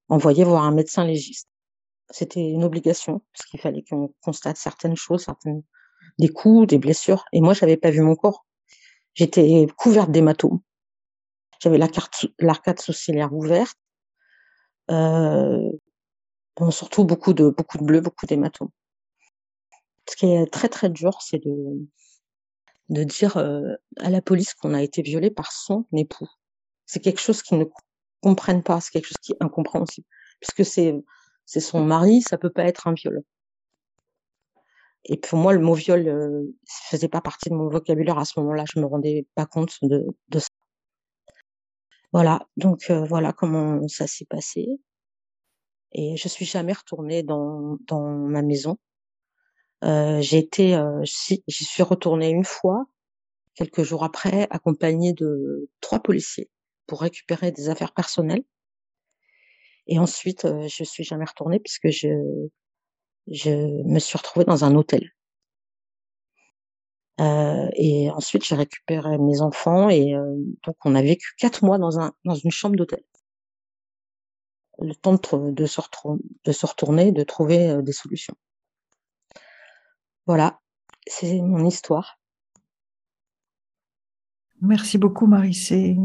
envoyé 0.10 0.44
voir 0.44 0.64
un 0.64 0.72
médecin 0.72 1.06
légiste. 1.06 1.50
C'était 2.10 2.42
une 2.42 2.64
obligation, 2.64 3.22
parce 3.34 3.46
qu'il 3.48 3.60
fallait 3.60 3.84
qu'on 3.84 4.14
constate 4.22 4.58
certaines 4.58 4.96
choses, 4.96 5.26
certaines, 5.26 5.64
des 6.20 6.30
coups, 6.30 6.68
des 6.68 6.78
blessures. 6.78 7.26
Et 7.34 7.42
moi, 7.42 7.54
j'avais 7.54 7.78
pas 7.78 7.90
vu 7.90 8.02
mon 8.02 8.16
corps. 8.16 8.46
J'étais 9.16 9.68
couverte 9.78 10.12
d'hématomes. 10.12 10.60
J'avais 11.60 11.80
l'arcade 12.40 12.80
sourcilière 12.80 13.34
ouverte. 13.34 13.78
Euh, 14.92 15.72
bon, 16.58 16.70
surtout 16.70 17.06
beaucoup 17.06 17.34
de, 17.34 17.50
beaucoup 17.50 17.78
de 17.78 17.84
bleu, 17.84 18.02
beaucoup 18.02 18.26
d'hématomes. 18.26 18.70
Ce 20.08 20.16
qui 20.16 20.28
est 20.28 20.46
très 20.52 20.70
très 20.70 20.90
dur, 20.90 21.20
c'est 21.22 21.40
de, 21.44 21.88
de 22.90 23.04
dire 23.04 23.38
euh, 23.38 23.74
à 23.98 24.10
la 24.10 24.22
police 24.22 24.54
qu'on 24.54 24.74
a 24.74 24.84
été 24.84 25.02
violé 25.02 25.32
par 25.32 25.52
son 25.52 25.86
époux. 25.94 26.30
C'est 26.86 27.00
quelque 27.00 27.20
chose 27.22 27.42
qui 27.42 27.56
ne 27.56 27.66
comprennent 28.26 28.64
pas. 28.64 28.82
C'est 28.82 28.92
quelque 28.92 29.06
chose 29.08 29.22
qui 29.22 29.34
est 29.34 29.44
incompréhensible. 29.44 30.08
Puisque 30.40 30.66
c'est, 30.66 30.96
c'est 31.46 31.60
son 31.60 31.84
mari, 31.86 32.22
ça 32.22 32.38
peut 32.38 32.50
pas 32.50 32.64
être 32.64 32.88
un 32.88 32.94
viol. 32.94 33.22
Et 35.06 35.18
pour 35.18 35.38
moi, 35.38 35.54
le 35.54 35.60
mot 35.60 35.76
viol 35.76 36.04
ne 36.04 36.12
euh, 36.12 36.56
faisait 36.90 37.08
pas 37.08 37.22
partie 37.22 37.50
de 37.50 37.56
mon 37.56 37.70
vocabulaire 37.70 38.18
à 38.18 38.26
ce 38.26 38.40
moment-là. 38.40 38.64
Je 38.74 38.80
me 38.80 38.86
rendais 38.88 39.28
pas 39.36 39.46
compte 39.46 39.78
de, 39.84 40.08
ça. 40.40 40.50
Voilà. 42.14 42.48
Donc, 42.58 42.90
euh, 42.90 43.06
voilà 43.06 43.32
comment 43.32 43.88
ça 43.88 44.08
s'est 44.08 44.26
passé. 44.26 44.68
Et 45.92 46.18
je 46.18 46.28
suis 46.28 46.46
jamais 46.46 46.74
retournée 46.74 47.22
dans, 47.22 47.78
dans 47.88 48.10
ma 48.10 48.42
maison. 48.42 48.78
Euh, 49.84 50.20
j'ai 50.22 50.40
été, 50.40 50.82
j'y 51.04 51.66
suis 51.66 51.84
retournée 51.84 52.30
une 52.30 52.44
fois, 52.44 52.86
quelques 53.54 53.84
jours 53.84 54.04
après, 54.04 54.48
accompagnée 54.50 55.14
de 55.14 55.70
trois 55.80 56.00
policiers 56.00 56.50
pour 56.88 57.02
récupérer 57.02 57.52
des 57.52 57.70
affaires 57.70 57.94
personnelles. 57.94 58.44
Et 59.88 60.00
ensuite, 60.00 60.46
euh, 60.46 60.68
je 60.68 60.84
suis 60.84 61.04
jamais 61.04 61.26
retournée 61.26 61.60
puisque 61.60 61.90
je, 61.90 62.08
je 63.28 63.52
me 63.84 64.00
suis 64.00 64.18
retrouvée 64.18 64.46
dans 64.46 64.64
un 64.66 64.76
hôtel. 64.76 65.12
Euh, 67.22 67.70
et 67.76 68.12
ensuite, 68.12 68.44
j'ai 68.46 68.56
récupéré 68.56 69.18
mes 69.18 69.42
enfants 69.42 69.90
et 69.90 70.16
euh, 70.16 70.36
donc 70.64 70.76
on 70.84 70.96
a 70.96 71.02
vécu 71.02 71.34
quatre 71.38 71.64
mois 71.64 71.78
dans 71.78 71.98
un 72.00 72.14
dans 72.26 72.36
une 72.36 72.52
chambre 72.52 72.76
d'hôtel. 72.76 73.04
Le 74.80 74.94
temps 74.94 75.14
de, 75.14 75.66
se 75.66 75.82
de 76.44 76.52
se 76.52 76.66
retourner, 76.66 77.14
de 77.14 77.24
trouver 77.24 77.70
euh, 77.70 77.82
des 77.82 77.94
solutions. 77.94 78.36
Voilà, 80.26 80.60
c'est 81.08 81.40
mon 81.40 81.66
histoire. 81.66 82.20
Merci 84.62 84.98
beaucoup, 84.98 85.28
Marie. 85.28 85.54
C'est 85.54 85.96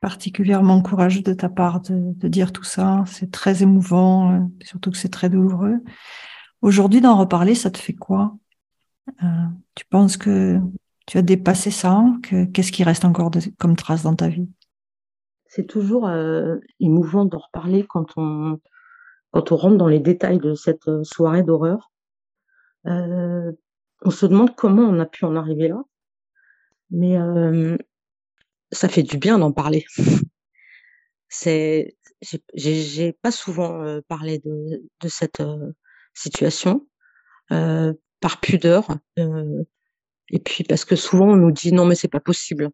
particulièrement 0.00 0.80
courageux 0.80 1.22
de 1.22 1.32
ta 1.32 1.48
part 1.48 1.80
de, 1.80 2.28
dire 2.28 2.52
tout 2.52 2.64
ça. 2.64 3.04
C'est 3.06 3.30
très 3.30 3.62
émouvant, 3.62 4.32
euh, 4.32 4.40
surtout 4.62 4.90
que 4.90 4.96
c'est 4.96 5.08
très 5.08 5.28
douloureux. 5.28 5.78
Aujourd'hui, 6.62 7.00
d'en 7.00 7.16
reparler, 7.16 7.54
ça 7.54 7.70
te 7.70 7.78
fait 7.78 7.94
quoi? 7.94 8.36
Euh, 9.22 9.46
Tu 9.74 9.84
penses 9.86 10.16
que 10.16 10.58
tu 11.06 11.18
as 11.18 11.22
dépassé 11.22 11.70
ça? 11.70 12.04
Qu'est-ce 12.52 12.72
qui 12.72 12.84
reste 12.84 13.04
encore 13.04 13.30
comme 13.58 13.76
trace 13.76 14.02
dans 14.02 14.14
ta 14.14 14.28
vie? 14.28 14.48
C'est 15.46 15.66
toujours 15.66 16.06
euh, 16.06 16.56
émouvant 16.78 17.24
d'en 17.24 17.38
reparler 17.38 17.86
quand 17.88 18.06
on, 18.16 18.60
quand 19.30 19.50
on 19.52 19.56
rentre 19.56 19.78
dans 19.78 19.88
les 19.88 20.00
détails 20.00 20.38
de 20.38 20.54
cette 20.54 21.02
soirée 21.04 21.42
d'horreur. 21.42 21.90
on 22.84 24.10
se 24.10 24.26
demande 24.26 24.54
comment 24.54 24.82
on 24.82 25.00
a 25.00 25.06
pu 25.06 25.24
en 25.24 25.34
arriver 25.36 25.68
là. 25.68 25.82
Mais 26.90 27.16
ça 28.72 28.88
fait 28.88 29.02
du 29.02 29.18
bien 29.18 29.38
d'en 29.38 29.52
parler. 29.52 29.84
C'est, 31.28 31.96
j'ai 32.54 33.12
pas 33.12 33.30
souvent 33.30 33.82
euh, 33.82 34.00
parlé 34.08 34.38
de, 34.38 34.82
de 35.00 35.08
cette 35.08 35.40
euh, 35.40 35.72
situation 36.14 36.86
euh, 37.52 37.92
par 38.20 38.40
pudeur, 38.40 38.88
et 39.16 40.38
puis 40.40 40.64
parce 40.64 40.84
que 40.84 40.96
souvent 40.96 41.28
on 41.28 41.36
nous 41.36 41.52
dit 41.52 41.72
non 41.72 41.84
mais 41.84 41.94
c'est 41.94 42.08
pas 42.08 42.18
possible. 42.20 42.70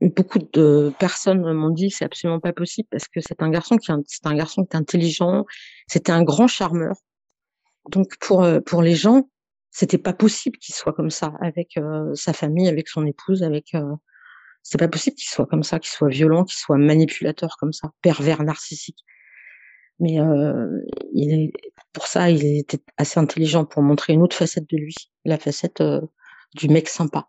beaucoup 0.00 0.40
de 0.52 0.92
personnes 0.98 1.52
m'ont 1.52 1.70
dit 1.70 1.90
c'est 1.90 2.04
absolument 2.04 2.40
pas 2.40 2.52
possible 2.52 2.88
parce 2.90 3.06
que 3.06 3.20
c'est 3.20 3.40
un 3.40 3.50
garçon 3.50 3.76
qui 3.76 3.92
c'est 4.06 4.26
un 4.26 4.34
garçon 4.34 4.64
qui 4.64 4.76
est 4.76 4.80
intelligent, 4.80 5.44
c'était 5.86 6.10
un 6.10 6.24
grand 6.24 6.48
charmeur. 6.48 6.96
Donc 7.90 8.16
pour 8.18 8.44
pour 8.66 8.82
les 8.82 8.96
gens, 8.96 9.30
c'était 9.70 9.98
pas 9.98 10.12
possible 10.12 10.58
qu'il 10.58 10.74
soit 10.74 10.92
comme 10.92 11.10
ça 11.10 11.32
avec 11.40 11.78
sa 12.14 12.32
famille, 12.32 12.66
avec 12.66 12.88
son 12.88 13.06
épouse, 13.06 13.44
avec 13.44 13.76
c'est 14.62 14.78
pas 14.78 14.88
possible 14.88 15.16
qu'il 15.16 15.28
soit 15.28 15.46
comme 15.46 15.62
ça, 15.62 15.78
qu'il 15.78 15.90
soit 15.90 16.08
violent, 16.08 16.44
qu'il 16.44 16.58
soit 16.58 16.78
manipulateur 16.78 17.56
comme 17.58 17.72
ça, 17.72 17.90
pervers, 18.02 18.42
narcissique. 18.42 19.04
Mais 20.00 20.20
euh, 20.20 20.66
il 21.12 21.32
est, 21.32 21.52
pour 21.92 22.06
ça, 22.06 22.30
il 22.30 22.44
était 22.58 22.80
assez 22.96 23.20
intelligent 23.20 23.64
pour 23.64 23.82
montrer 23.82 24.14
une 24.14 24.22
autre 24.22 24.36
facette 24.36 24.68
de 24.70 24.76
lui, 24.76 24.94
la 25.24 25.38
facette 25.38 25.80
euh, 25.80 26.00
du 26.54 26.68
mec 26.68 26.88
sympa. 26.88 27.28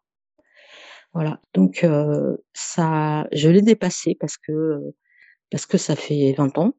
Voilà. 1.14 1.42
Donc 1.54 1.84
euh, 1.84 2.38
ça, 2.54 3.28
je 3.34 3.50
l'ai 3.50 3.62
dépassé 3.62 4.16
parce 4.20 4.38
que 4.38 4.80
parce 5.52 5.66
que 5.66 5.78
ça 5.78 5.96
fait 5.96 6.34
20 6.34 6.58
ans, 6.58 6.74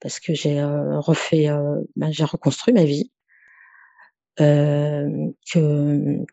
parce 0.00 0.20
que 0.20 0.34
j'ai 0.34 0.60
euh, 0.60 0.98
refait, 1.00 1.48
euh, 1.48 1.82
ben, 1.96 2.10
j'ai 2.12 2.24
reconstruit 2.24 2.72
ma 2.74 2.84
vie, 2.84 3.12
que 4.38 6.24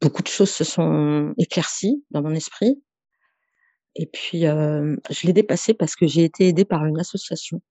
beaucoup 0.00 0.22
de 0.22 0.28
choses 0.28 0.50
se 0.50 0.64
sont 0.64 1.34
éclaircies 1.38 2.04
dans 2.10 2.22
mon 2.22 2.32
esprit 2.34 2.82
et 3.98 4.06
puis, 4.06 4.42
je 4.42 5.26
l'ai 5.26 5.32
dépassé 5.32 5.72
parce 5.72 5.96
que 5.96 6.06
j'ai 6.06 6.24
été 6.24 6.48
aidée 6.48 6.66
par 6.66 6.84
une 6.84 7.00
association 7.00 7.62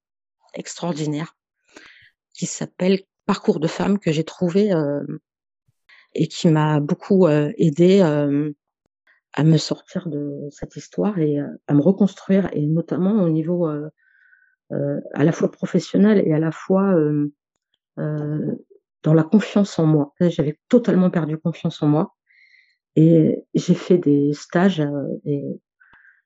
extraordinaire 0.56 1.38
qui 2.34 2.48
s'appelle 2.48 3.02
Parcours 3.28 3.60
de 3.60 3.68
femmes 3.68 4.00
que 4.00 4.12
j'ai 4.12 4.24
trouvé 4.24 4.72
et 6.14 6.28
qui 6.28 6.48
m'a 6.48 6.80
beaucoup 6.80 7.28
aidée 7.28 8.02
à 8.02 9.44
me 9.44 9.58
sortir 9.58 10.08
de 10.08 10.48
cette 10.50 10.76
histoire 10.76 11.20
et 11.20 11.38
à 11.68 11.74
me 11.74 11.82
reconstruire 11.82 12.50
et 12.54 12.66
notamment 12.66 13.22
au 13.24 13.30
niveau 13.30 13.68
à 13.68 15.24
la 15.24 15.32
fois 15.32 15.52
professionnel 15.52 16.24
et 16.26 16.34
à 16.34 16.40
la 16.40 16.52
fois 16.52 16.96
dans 17.98 19.14
la 19.14 19.24
confiance 19.24 19.78
en 19.78 19.86
moi. 19.86 20.14
J'avais 20.20 20.60
totalement 20.70 21.12
perdu 21.12 21.38
confiance 21.38 21.84
en 21.84 21.88
moi 21.88 22.16
et 22.96 23.44
j'ai 23.54 23.76
fait 23.76 24.00
des 24.00 24.34
stages 24.34 24.84
et 25.24 25.44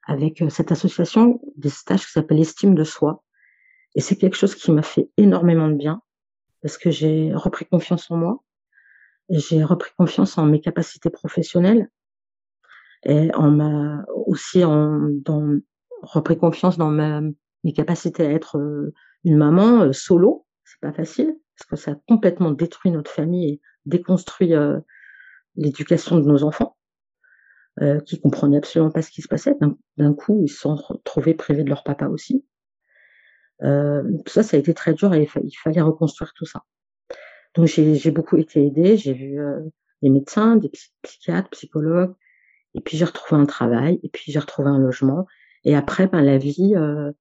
avec 0.07 0.43
cette 0.49 0.71
association 0.71 1.39
des 1.55 1.69
stages 1.69 2.05
qui 2.05 2.11
s'appelle 2.11 2.39
Estime 2.39 2.75
de 2.75 2.83
soi. 2.83 3.23
Et 3.95 4.01
c'est 4.01 4.15
quelque 4.15 4.37
chose 4.37 4.55
qui 4.55 4.71
m'a 4.71 4.81
fait 4.81 5.09
énormément 5.17 5.67
de 5.67 5.75
bien 5.75 6.01
parce 6.61 6.77
que 6.77 6.91
j'ai 6.91 7.33
repris 7.33 7.65
confiance 7.65 8.09
en 8.11 8.17
moi, 8.17 8.43
j'ai 9.29 9.63
repris 9.63 9.91
confiance 9.97 10.37
en 10.37 10.45
mes 10.45 10.61
capacités 10.61 11.09
professionnelles 11.09 11.89
et 13.03 13.29
on 13.35 13.51
m'a 13.51 14.03
aussi 14.25 14.63
en, 14.63 15.09
dans, 15.09 15.59
repris 16.01 16.37
confiance 16.37 16.77
dans 16.77 16.89
ma, 16.89 17.21
mes 17.63 17.73
capacités 17.73 18.25
à 18.25 18.31
être 18.31 18.59
une 19.23 19.37
maman 19.37 19.91
solo. 19.93 20.45
C'est 20.65 20.81
pas 20.81 20.93
facile 20.93 21.35
parce 21.57 21.69
que 21.69 21.75
ça 21.75 21.91
a 21.91 21.95
complètement 22.07 22.51
détruit 22.51 22.91
notre 22.91 23.11
famille 23.11 23.49
et 23.49 23.61
déconstruit 23.85 24.53
l'éducation 25.55 26.17
de 26.17 26.25
nos 26.25 26.43
enfants, 26.43 26.77
euh, 27.81 27.99
qui 28.01 28.19
comprenaient 28.19 28.57
absolument 28.57 28.91
pas 28.91 29.01
ce 29.01 29.11
qui 29.11 29.21
se 29.21 29.27
passait. 29.27 29.55
D'un 29.97 30.13
coup, 30.13 30.41
ils 30.43 30.49
se 30.49 30.59
sont 30.59 30.75
retrouvés 30.75 31.33
privés 31.33 31.63
de 31.63 31.69
leur 31.69 31.83
papa 31.83 32.07
aussi. 32.07 32.45
Euh, 33.63 34.03
tout 34.25 34.33
ça, 34.33 34.43
ça 34.43 34.57
a 34.57 34.59
été 34.59 34.73
très 34.73 34.93
dur 34.93 35.13
et 35.13 35.27
il, 35.43 35.57
fallait 35.57 35.81
reconstruire 35.81 36.33
tout 36.33 36.45
ça. 36.45 36.63
Donc 37.55 37.65
j'ai 37.67 38.11
beaucoup 38.11 38.37
été 38.37 38.65
aidée, 38.65 38.95
j'ai 38.95 39.13
vu 39.13 39.39
euh, 39.39 39.59
des 40.01 40.09
médecins, 40.09 40.55
des 40.55 40.71
psychiatres, 41.01 41.49
psychologues, 41.49 42.13
et 42.75 42.81
puis 42.81 42.97
j'ai 42.97 43.05
retrouvé 43.05 43.41
un 43.41 43.45
travail, 43.45 43.99
et 44.03 44.09
puis 44.09 44.31
j'ai 44.31 44.39
retrouvé 44.39 44.69
un 44.69 44.77
logement. 44.77 45.25
Et 45.65 45.75
après, 45.75 46.07
ben, 46.07 46.21
la 46.21 46.37
vie, 46.37 46.73
euh, 46.75 47.11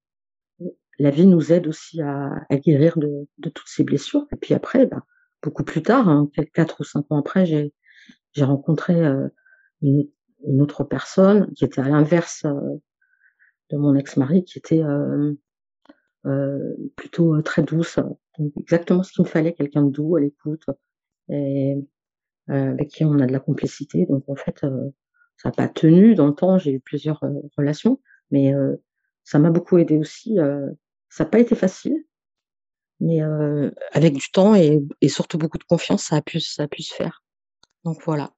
la 0.98 1.10
vie 1.10 1.26
nous 1.26 1.52
aide 1.52 1.66
aussi 1.66 2.02
à, 2.02 2.44
guérir 2.52 2.98
de, 2.98 3.26
toutes 3.42 3.66
ces 3.66 3.84
blessures. 3.84 4.26
Et 4.32 4.36
puis 4.36 4.54
après, 4.54 4.86
ben, 4.86 5.02
beaucoup 5.42 5.64
plus 5.64 5.82
tard, 5.82 6.08
hein, 6.08 6.30
quatre 6.52 6.80
ou 6.80 6.84
cinq 6.84 7.06
ans 7.10 7.18
après, 7.18 7.46
j'ai 7.46 7.72
j'ai 8.32 8.44
rencontré 8.44 8.94
euh, 8.94 9.28
une, 9.82 10.08
une, 10.47 10.62
autre 10.62 10.85
personne 10.85 11.52
qui 11.54 11.64
était 11.64 11.80
à 11.80 11.88
l'inverse 11.88 12.45
euh, 12.45 12.76
de 13.71 13.76
mon 13.76 13.95
ex-mari, 13.95 14.45
qui 14.45 14.59
était 14.59 14.83
euh, 14.83 15.35
plutôt 16.97 17.40
très 17.42 17.62
douce, 17.62 17.99
exactement 18.59 19.02
ce 19.02 19.12
qu'il 19.12 19.25
me 19.25 19.28
fallait, 19.28 19.52
quelqu'un 19.52 19.83
de 19.83 19.90
doux, 19.90 20.16
à 20.16 20.21
l'écoute, 20.21 20.64
et 21.28 21.76
avec 22.49 22.88
qui 22.88 23.04
on 23.04 23.18
a 23.18 23.26
de 23.26 23.33
la 23.33 23.40
complicité. 23.40 24.07
Donc 24.07 24.25
en 24.28 24.37
fait, 24.37 24.61
ça 25.37 25.49
n'a 25.49 25.52
pas 25.52 25.68
tenu 25.68 26.14
dans 26.14 26.26
le 26.26 26.35
temps. 26.35 26.57
J'ai 26.57 26.73
eu 26.73 26.80
plusieurs 26.80 27.23
relations, 27.59 28.00
mais 28.30 28.54
ça 29.25 29.38
m'a 29.38 29.50
beaucoup 29.50 29.76
aidé 29.76 29.99
aussi. 29.99 30.38
ça 31.11 31.25
n'a 31.25 31.30
pas 31.30 31.40
été 31.40 31.54
facile, 31.54 32.04
mais 33.00 33.21
avec 33.92 34.14
du 34.14 34.30
temps 34.30 34.54
et, 34.54 34.83
et, 35.02 35.09
surtout 35.09 35.37
beaucoup 35.37 35.59
de 35.59 35.64
confiance, 35.64 36.04
ça 36.04 36.16
a 36.16 36.23
pu, 36.23 36.40
ça 36.40 36.62
a 36.62 36.68
pu 36.68 36.83
se 36.83 36.95
faire. 36.95 37.23
Donc 37.85 38.02
voilà. 38.04 38.33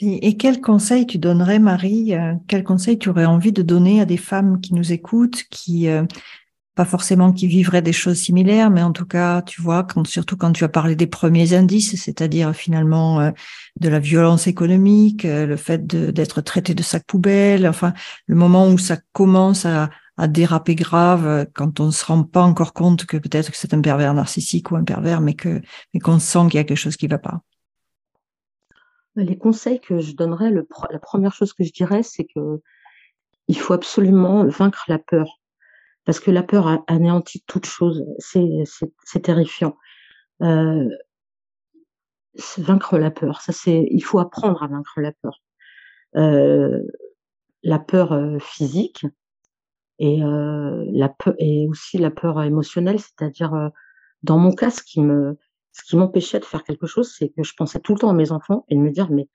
Et 0.00 0.36
quel 0.36 0.60
conseil 0.60 1.06
tu 1.06 1.18
donnerais, 1.18 1.58
Marie 1.58 2.14
euh, 2.14 2.34
Quel 2.48 2.64
conseil 2.64 2.98
tu 2.98 3.08
aurais 3.08 3.24
envie 3.24 3.52
de 3.52 3.62
donner 3.62 4.00
à 4.00 4.04
des 4.04 4.16
femmes 4.16 4.60
qui 4.60 4.74
nous 4.74 4.92
écoutent, 4.92 5.44
qui 5.50 5.88
euh, 5.88 6.04
pas 6.74 6.84
forcément 6.84 7.32
qui 7.32 7.46
vivraient 7.46 7.82
des 7.82 7.92
choses 7.92 8.18
similaires, 8.18 8.70
mais 8.70 8.82
en 8.82 8.92
tout 8.92 9.06
cas, 9.06 9.42
tu 9.42 9.62
vois, 9.62 9.86
surtout 10.04 10.36
quand 10.36 10.52
tu 10.52 10.64
as 10.64 10.68
parlé 10.68 10.96
des 10.96 11.06
premiers 11.06 11.54
indices, 11.54 11.96
c'est-à-dire 12.02 12.54
finalement 12.54 13.20
euh, 13.20 13.30
de 13.80 13.88
la 13.88 13.98
violence 13.98 14.46
économique, 14.46 15.22
le 15.24 15.56
fait 15.56 15.86
d'être 15.86 16.40
traité 16.42 16.74
de 16.74 16.82
sac 16.82 17.04
poubelle, 17.06 17.66
enfin 17.66 17.94
le 18.26 18.34
moment 18.34 18.68
où 18.68 18.78
ça 18.78 18.98
commence 19.12 19.64
à, 19.66 19.88
à 20.18 20.28
déraper 20.28 20.74
grave, 20.74 21.46
quand 21.54 21.80
on 21.80 21.86
ne 21.86 21.90
se 21.92 22.04
rend 22.04 22.24
pas 22.24 22.42
encore 22.42 22.74
compte 22.74 23.06
que 23.06 23.16
peut-être 23.16 23.50
que 23.50 23.56
c'est 23.56 23.72
un 23.72 23.80
pervers 23.80 24.12
narcissique 24.14 24.70
ou 24.70 24.76
un 24.76 24.84
pervers, 24.84 25.20
mais 25.20 25.34
que 25.34 25.62
mais 25.94 26.00
qu'on 26.00 26.18
sent 26.18 26.48
qu'il 26.50 26.56
y 26.56 26.58
a 26.58 26.64
quelque 26.64 26.76
chose 26.76 26.96
qui 26.96 27.06
ne 27.06 27.12
va 27.12 27.18
pas. 27.18 27.40
Les 29.16 29.38
conseils 29.38 29.80
que 29.80 29.98
je 29.98 30.14
donnerais, 30.14 30.50
la 30.50 30.98
première 30.98 31.32
chose 31.32 31.52
que 31.52 31.64
je 31.64 31.72
dirais, 31.72 32.02
c'est 32.02 32.24
que 32.24 32.60
il 33.48 33.58
faut 33.58 33.74
absolument 33.74 34.46
vaincre 34.46 34.84
la 34.88 34.98
peur. 34.98 35.40
Parce 36.04 36.20
que 36.20 36.30
la 36.30 36.42
peur 36.42 36.84
anéantit 36.86 37.42
toute 37.46 37.66
chose. 37.66 38.04
C'est 38.18 39.22
terrifiant. 39.22 39.76
Euh, 40.42 40.88
vaincre 42.58 42.98
la 42.98 43.10
peur, 43.10 43.40
ça 43.40 43.52
c'est, 43.52 43.86
il 43.90 44.02
faut 44.02 44.18
apprendre 44.18 44.62
à 44.62 44.66
vaincre 44.66 45.00
la 45.00 45.12
peur. 45.12 45.40
Euh, 46.16 46.82
la 47.62 47.78
peur 47.78 48.12
euh, 48.12 48.38
physique 48.38 49.06
et 49.98 50.22
euh, 50.22 50.84
la 50.92 51.08
peur 51.08 51.34
et 51.38 51.66
aussi 51.68 51.98
la 51.98 52.10
peur 52.10 52.42
émotionnelle, 52.42 53.00
c'est-à-dire 53.00 53.54
euh, 53.54 53.68
dans 54.22 54.38
mon 54.38 54.52
cas, 54.52 54.70
ce 54.70 54.82
qui 54.82 55.00
me 55.00 55.38
ce 55.76 55.84
qui 55.84 55.96
m'empêchait 55.96 56.40
de 56.40 56.44
faire 56.46 56.64
quelque 56.64 56.86
chose, 56.86 57.14
c'est 57.14 57.28
que 57.28 57.42
je 57.42 57.52
pensais 57.54 57.80
tout 57.80 57.92
le 57.92 57.98
temps 57.98 58.08
à 58.08 58.14
mes 58.14 58.32
enfants 58.32 58.64
et 58.68 58.76
de 58.76 58.80
me 58.80 58.90
dire 58.90 59.10
mais 59.10 59.28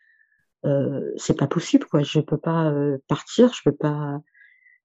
euh, 0.65 1.11
c'est 1.15 1.37
pas 1.37 1.47
possible 1.47 1.85
quoi, 1.85 2.01
je 2.01 2.19
peux 2.19 2.37
pas 2.37 2.71
euh, 2.71 2.97
partir, 3.07 3.53
je 3.53 3.61
peux 3.63 3.75
pas, 3.75 4.19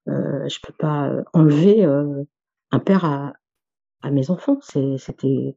euh, 0.09 0.47
je 0.49 0.59
peux 0.63 0.75
pas 0.75 1.11
enlever 1.33 1.85
un 1.85 2.79
père 2.79 3.07
à, 3.07 3.33
mes 4.11 4.31
enfants. 4.31 4.59
C'était 4.61 5.57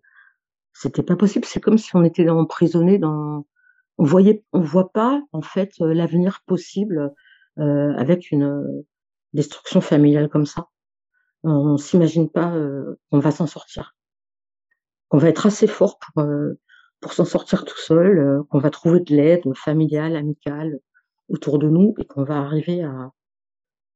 pas 1.04 1.16
possible. 1.16 1.46
C'est 1.46 1.60
comme 1.60 1.78
si 1.78 1.96
on 1.96 2.04
était 2.04 2.30
emprisonné 2.30 2.98
dans, 2.98 3.46
on 3.98 4.04
voyait, 4.04 4.44
on 4.54 4.62
voit 4.62 4.92
pas 4.92 5.22
en 5.34 5.42
fait 5.42 5.74
l'avenir 5.80 6.42
possible 6.48 7.14
avec 7.58 8.32
une 8.32 8.84
destruction 9.34 9.82
familiale 9.82 10.30
comme 10.30 10.46
ça. 10.46 10.70
On, 11.44 11.78
s'imagine 11.78 12.30
pas 12.30 12.54
qu'on 13.12 13.20
va 13.20 13.32
s'en 13.32 13.48
sortir 13.48 13.96
qu'on 15.10 15.18
va 15.18 15.30
être 15.30 15.46
assez 15.46 15.68
fort 15.68 16.00
pour, 16.00 16.24
euh, 16.24 16.60
pour 17.02 17.14
s'en 17.14 17.26
sortir 17.26 17.66
tout 17.66 17.78
seul, 17.78 18.20
euh, 18.20 18.44
qu'on 18.50 18.60
va 18.60 18.70
trouver 18.70 19.02
de 19.02 19.14
l'aide 19.14 19.44
familiale, 19.56 20.16
amicale 20.16 20.80
autour 21.28 21.60
de 21.60 21.68
nous 21.68 21.96
et 21.98 22.06
qu'on 22.06 22.24
va 22.24 22.38
arriver 22.38 22.84
à, 22.84 23.12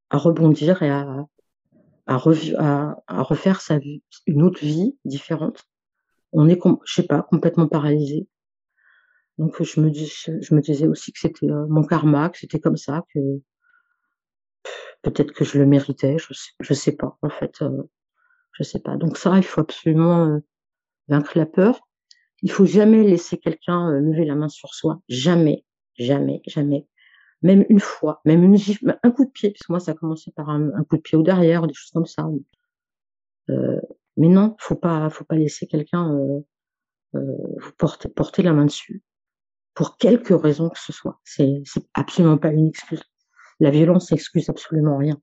à 0.10 0.17
rebondir 0.17 0.82
et 0.82 0.89
à, 0.89 1.26
à, 2.08 2.15
à, 2.15 3.21
refaire 3.21 3.62
sa 3.62 3.78
vie, 3.78 4.04
une 4.28 4.43
autre 4.43 4.60
vie 4.60 4.97
différente. 5.06 5.65
On 6.32 6.49
est, 6.49 6.60
je 6.86 6.93
sais 6.93 7.08
pas, 7.08 7.21
complètement 7.21 7.67
paralysé. 7.67 8.28
Donc 9.38 9.62
je 9.62 9.82
me, 9.82 9.89
dis, 9.89 10.08
je 10.08 10.54
me 10.54 10.62
disais 10.62 10.88
aussi 10.88 11.12
que 11.12 11.19
c'était 11.19 11.49
euh, 11.49 11.65
mon 11.67 11.84
karma, 11.84 12.30
que 12.30 12.38
c'était 12.38 12.60
comme 12.60 12.78
ça, 12.78 13.04
que 13.13 13.19
peut-être 15.02 15.32
que 15.32 15.43
je 15.43 15.58
le 15.58 15.65
méritais, 15.65 16.17
je 16.17 16.34
sais, 16.34 16.73
sais 16.76 16.95
pas 16.95 17.17
en 17.21 17.30
fait, 17.30 17.63
je 18.54 18.63
sais 18.63 18.80
pas. 18.80 18.95
Donc 18.95 19.17
ça, 19.17 19.38
il 19.38 19.43
faut 19.43 19.62
absolument 19.62 20.39
vaincre 21.08 21.38
la 21.38 21.46
peur. 21.46 21.82
Il 22.42 22.52
faut 22.52 22.66
jamais 22.66 23.04
laisser 23.04 23.38
quelqu'un 23.38 23.89
euh, 23.89 24.00
lever 24.00 24.26
la 24.26 24.36
main 24.36 24.50
sur 24.50 24.74
soi. 24.74 25.02
Jamais, 25.08 25.66
jamais, 25.98 26.42
jamais. 26.46 26.88
Même 27.42 27.66
une 27.70 27.80
fois, 27.80 28.22
même 28.26 28.44
une 28.44 28.58
un 29.04 29.12
coup 29.12 29.26
de 29.26 29.32
pied, 29.32 29.52
parce 29.52 29.68
que 29.68 29.72
moi 29.72 29.80
ça 29.82 29.92
a 29.92 30.32
par 30.36 30.50
un, 30.50 30.84
coup 30.86 30.96
de 30.96 31.02
pied 31.02 31.18
au 31.18 31.24
derrière, 31.24 31.68
des 31.68 31.74
choses 31.74 31.92
comme 31.92 32.06
ça. 32.06 32.26
Euh, 33.50 33.82
mais 34.18 34.30
non, 34.30 34.56
faut 34.60 34.76
pas, 34.76 35.10
faut 35.10 35.26
pas 35.26 35.36
laisser 35.36 35.68
quelqu'un 35.68 36.13
euh, 36.13 36.39
euh, 37.16 37.38
vous 37.58 37.72
porter, 37.74 38.44
la 38.44 38.54
main 38.54 38.66
dessus 38.66 39.04
pour 39.74 39.98
quelque 39.98 40.34
raison 40.34 40.70
que 40.70 40.80
ce 40.80 40.94
soit. 40.94 41.20
C'est 41.24 41.63
absolument 41.94 42.38
pas 42.38 42.52
une 42.52 42.68
excuse. 42.68 43.04
La 43.60 43.72
violence 43.72 44.12
n'excuse 44.12 44.50
absolument 44.50 44.98
rien. 44.98 45.20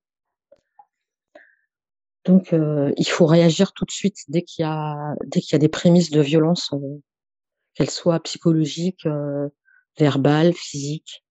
Donc, 2.24 2.52
euh, 2.52 2.92
il 2.96 3.09
faut 3.09 3.26
réagir 3.26 3.72
tout 3.72 3.85
de 3.85 3.90
suite 3.90 4.18
dès 4.28 4.42
qu'il 4.42 4.62
y 4.64 4.66
a 4.66 5.14
dès 5.24 5.40
qu'il 5.40 5.52
y 5.54 5.56
a 5.56 5.59
des 5.59 5.68
prémices 5.68 6.11
de 6.11 6.20
violence, 6.20 6.72
euh, 6.74 7.02
qu'elles 7.74 7.90
soient 7.90 8.20
psychologiques, 8.20 9.06
euh, 9.06 9.48
verbales, 9.98 10.52
physiques, 10.52 11.24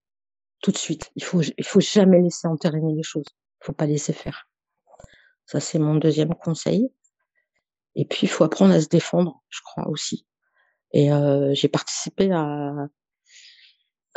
tout 0.62 0.72
de 0.72 0.76
suite. 0.78 1.12
Il 1.16 1.24
faut 1.24 1.42
il 1.42 1.64
faut 1.64 1.80
jamais 1.80 2.20
laisser 2.20 2.48
entériner 2.48 2.94
les 2.94 3.02
choses. 3.02 3.26
Il 3.62 3.66
faut 3.66 3.72
pas 3.72 3.86
laisser 3.86 4.12
faire. 4.12 4.48
Ça, 5.46 5.60
c'est 5.60 5.78
mon 5.78 5.96
deuxième 5.96 6.34
conseil. 6.34 6.90
Et 7.94 8.04
puis, 8.04 8.20
il 8.24 8.28
faut 8.28 8.44
apprendre 8.44 8.74
à 8.74 8.80
se 8.80 8.88
défendre, 8.88 9.42
je 9.48 9.60
crois 9.62 9.88
aussi. 9.88 10.26
Et 10.92 11.10
j'ai 11.54 11.68
participé 11.68 12.30
à 12.32 12.88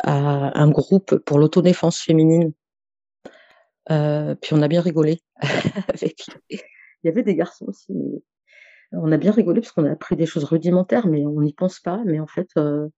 un 0.02 0.70
groupe 0.70 1.16
pour 1.18 1.38
l'autodéfense 1.38 1.98
féminine 2.00 2.52
euh, 3.90 4.34
puis 4.34 4.54
on 4.54 4.62
a 4.62 4.68
bien 4.68 4.80
rigolé 4.80 5.20
avec. 5.88 6.26
Il 6.50 6.58
y 7.04 7.08
avait 7.08 7.22
des 7.22 7.34
garçons 7.34 7.66
aussi. 7.66 7.92
Mais 7.92 8.22
on 8.92 9.12
a 9.12 9.16
bien 9.16 9.32
rigolé 9.32 9.60
parce 9.60 9.72
qu'on 9.72 9.84
a 9.84 9.92
appris 9.92 10.16
des 10.16 10.26
choses 10.26 10.44
rudimentaires, 10.44 11.06
mais 11.06 11.24
on 11.26 11.40
n'y 11.40 11.52
pense 11.52 11.80
pas. 11.80 12.02
Mais 12.06 12.20
en 12.20 12.26
fait, 12.26 12.48
euh, 12.56 12.88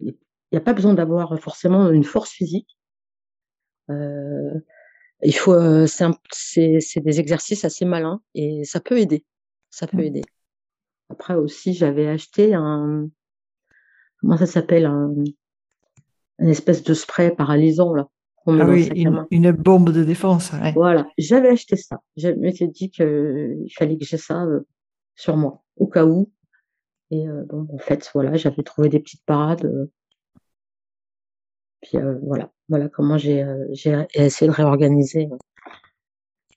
il 0.00 0.14
n'y 0.52 0.58
a 0.58 0.60
pas 0.60 0.74
besoin 0.74 0.94
d'avoir 0.94 1.38
forcément 1.40 1.90
une 1.90 2.04
force 2.04 2.30
physique. 2.30 2.78
Euh, 3.90 4.60
il 5.22 5.34
faut, 5.34 5.54
euh, 5.54 5.86
c'est 5.86 7.00
des 7.00 7.20
exercices 7.20 7.64
assez 7.64 7.84
malins 7.84 8.20
et 8.34 8.64
ça 8.64 8.80
peut 8.80 8.98
aider. 8.98 9.24
Ça 9.70 9.86
peut 9.86 9.98
mmh. 9.98 10.00
aider. 10.00 10.22
Après 11.08 11.34
aussi, 11.34 11.72
j'avais 11.72 12.08
acheté 12.08 12.54
un, 12.54 13.08
comment 14.20 14.36
ça 14.36 14.46
s'appelle, 14.46 14.86
un, 14.86 15.14
une 16.38 16.48
espèce 16.48 16.82
de 16.82 16.94
spray 16.94 17.34
paralysant 17.34 17.94
là 17.94 18.08
ah 18.46 18.68
oui, 18.68 18.88
une, 19.30 19.50
bombe 19.52 19.90
de 19.90 20.04
défense. 20.04 20.52
Voilà, 20.74 21.08
j'avais 21.18 21.48
acheté 21.48 21.76
ça. 21.76 22.00
Je 22.16 22.28
m'étais 22.28 22.68
dit 22.68 22.90
qu'il 22.90 23.72
fallait 23.76 23.98
que 23.98 24.04
j'ai 24.04 24.18
ça 24.18 24.44
euh, 24.44 24.60
sur 25.16 25.36
moi, 25.36 25.64
au 25.76 25.86
cas 25.88 26.04
où. 26.04 26.30
Et 27.10 27.26
bon, 27.26 27.66
euh, 27.70 27.74
en 27.74 27.78
fait, 27.78 28.08
voilà, 28.14 28.36
j'avais 28.36 28.62
trouvé 28.62 28.88
des 28.88 29.00
petites 29.00 29.24
parades. 29.24 29.64
Euh. 29.64 29.90
puis 31.82 31.98
voilà. 32.22 32.52
voilà 32.68 32.88
comment 32.88 33.18
j'ai 33.18 33.44
essayé 34.14 34.48
de 34.48 34.54
réorganiser 34.54 35.28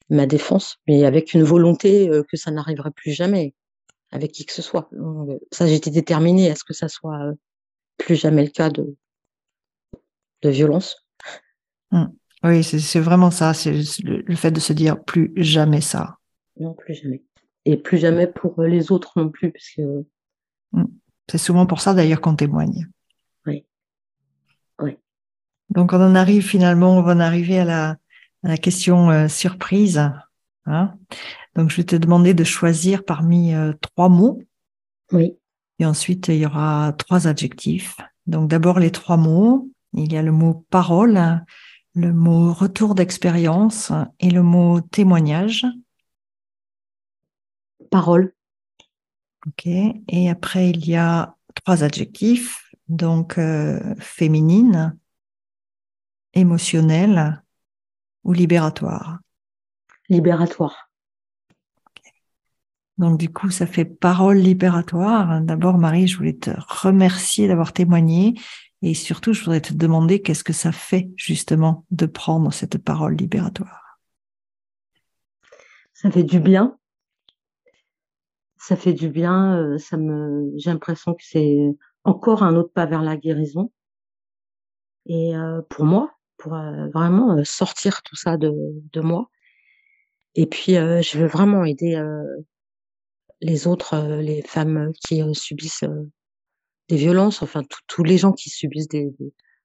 ma 0.09 0.25
défense, 0.25 0.77
mais 0.87 1.05
avec 1.05 1.33
une 1.33 1.43
volonté 1.43 2.09
que 2.29 2.37
ça 2.37 2.51
n'arriverait 2.51 2.91
plus 2.91 3.11
jamais 3.11 3.53
avec 4.11 4.31
qui 4.31 4.45
que 4.45 4.53
ce 4.53 4.61
soit. 4.61 4.89
ça, 5.51 5.67
j'étais 5.67 5.91
déterminée 5.91 6.49
à 6.49 6.55
ce 6.55 6.63
que 6.63 6.73
ça 6.73 6.87
soit 6.87 7.31
plus 7.97 8.15
jamais 8.15 8.43
le 8.43 8.49
cas 8.49 8.69
de, 8.69 8.95
de 10.41 10.49
violence. 10.49 11.05
Mmh. 11.91 12.05
Oui, 12.43 12.63
c'est 12.63 12.99
vraiment 12.99 13.31
ça, 13.31 13.53
c'est 13.53 13.73
le, 14.03 14.35
fait 14.35 14.51
de 14.51 14.59
se 14.59 14.71
dire 14.71 15.03
plus 15.03 15.33
jamais 15.35 15.81
ça. 15.81 16.17
Non, 16.57 16.73
plus 16.73 16.93
jamais. 16.93 17.21
Et 17.65 17.75
plus 17.75 17.97
jamais 17.97 18.27
pour 18.27 18.61
les 18.63 18.91
autres 18.91 19.13
non 19.17 19.29
plus, 19.29 19.51
parce 19.51 19.69
que. 19.75 20.05
Mmh. 20.71 20.85
C'est 21.29 21.37
souvent 21.37 21.65
pour 21.65 21.79
ça 21.81 21.93
d'ailleurs 21.93 22.21
qu'on 22.21 22.35
témoigne. 22.35 22.87
Oui. 23.45 23.65
Oui. 24.79 24.97
Donc 25.69 25.93
on 25.93 26.01
en 26.01 26.15
arrive 26.15 26.43
finalement, 26.43 26.97
on 26.97 27.03
va 27.03 27.13
en 27.13 27.19
arriver 27.19 27.59
à 27.59 27.65
la, 27.65 27.89
à 28.43 28.47
la 28.47 28.57
question 28.57 29.11
euh, 29.11 29.27
surprise. 29.27 30.01
Hein 30.65 30.95
Donc 31.55 31.69
je 31.69 31.77
vais 31.77 31.83
te 31.83 31.95
demander 31.95 32.33
de 32.33 32.43
choisir 32.43 33.05
parmi 33.05 33.53
euh, 33.53 33.73
trois 33.81 34.09
mots. 34.09 34.41
Oui. 35.11 35.37
Et 35.77 35.85
ensuite 35.85 36.29
il 36.29 36.37
y 36.37 36.45
aura 36.45 36.93
trois 36.97 37.27
adjectifs. 37.27 37.97
Donc 38.25 38.49
d'abord 38.49 38.79
les 38.79 38.91
trois 38.91 39.17
mots. 39.17 39.69
Il 39.93 40.11
y 40.11 40.17
a 40.17 40.21
le 40.21 40.31
mot 40.31 40.65
parole, 40.69 41.43
le 41.95 42.13
mot 42.13 42.53
retour 42.53 42.95
d'expérience 42.95 43.91
et 44.19 44.29
le 44.29 44.43
mot 44.43 44.81
témoignage. 44.81 45.65
Parole. 47.91 48.33
Ok. 49.47 49.65
Et 49.65 50.29
après, 50.29 50.69
il 50.69 50.87
y 50.87 50.95
a 50.95 51.35
trois 51.55 51.83
adjectifs. 51.83 52.71
Donc, 52.87 53.37
euh, 53.37 53.95
féminine, 53.99 54.97
émotionnelle 56.33 57.43
ou 58.23 58.33
libératoire. 58.33 59.19
Libératoire. 60.09 60.89
Donc, 62.97 63.17
du 63.17 63.31
coup, 63.31 63.49
ça 63.49 63.65
fait 63.65 63.85
parole 63.85 64.37
libératoire. 64.37 65.39
D'abord, 65.41 65.77
Marie, 65.77 66.07
je 66.07 66.17
voulais 66.17 66.33
te 66.33 66.51
remercier 66.67 67.47
d'avoir 67.47 67.71
témoigné 67.71 68.33
et 68.81 68.93
surtout, 68.93 69.33
je 69.33 69.43
voudrais 69.43 69.61
te 69.61 69.73
demander 69.73 70.21
qu'est-ce 70.21 70.43
que 70.43 70.53
ça 70.53 70.71
fait 70.71 71.09
justement 71.17 71.85
de 71.91 72.05
prendre 72.05 72.51
cette 72.53 72.77
parole 72.77 73.15
libératoire? 73.15 73.99
Ça 75.93 76.09
fait 76.09 76.23
du 76.23 76.39
bien. 76.39 76.77
Ça 78.57 78.77
fait 78.77 78.93
du 78.93 79.09
bien. 79.09 79.57
Euh, 79.57 79.77
ça 79.77 79.97
me, 79.97 80.53
j'ai 80.55 80.69
l'impression 80.69 81.13
que 81.13 81.23
c'est 81.25 81.57
encore 82.05 82.43
un 82.43 82.55
autre 82.55 82.71
pas 82.71 82.85
vers 82.85 83.01
la 83.01 83.17
guérison. 83.17 83.71
Et 85.05 85.35
euh, 85.35 85.61
pour 85.69 85.83
moi, 85.83 86.13
pour 86.37 86.53
euh, 86.53 86.87
vraiment 86.89 87.43
sortir 87.43 88.01
tout 88.03 88.15
ça 88.15 88.37
de, 88.37 88.53
de 88.93 89.01
moi. 89.01 89.29
Et 90.35 90.45
puis, 90.45 90.75
je 90.75 91.17
veux 91.17 91.25
vraiment 91.25 91.65
aider 91.65 92.01
les 93.41 93.67
autres, 93.67 93.97
les 94.21 94.41
femmes 94.43 94.93
qui 94.93 95.21
subissent 95.33 95.83
des 96.89 96.97
violences, 96.97 97.41
enfin 97.41 97.63
tous 97.87 98.03
les 98.03 98.17
gens 98.17 98.33
qui 98.33 98.49
subissent 98.49 98.87
des, 98.89 99.09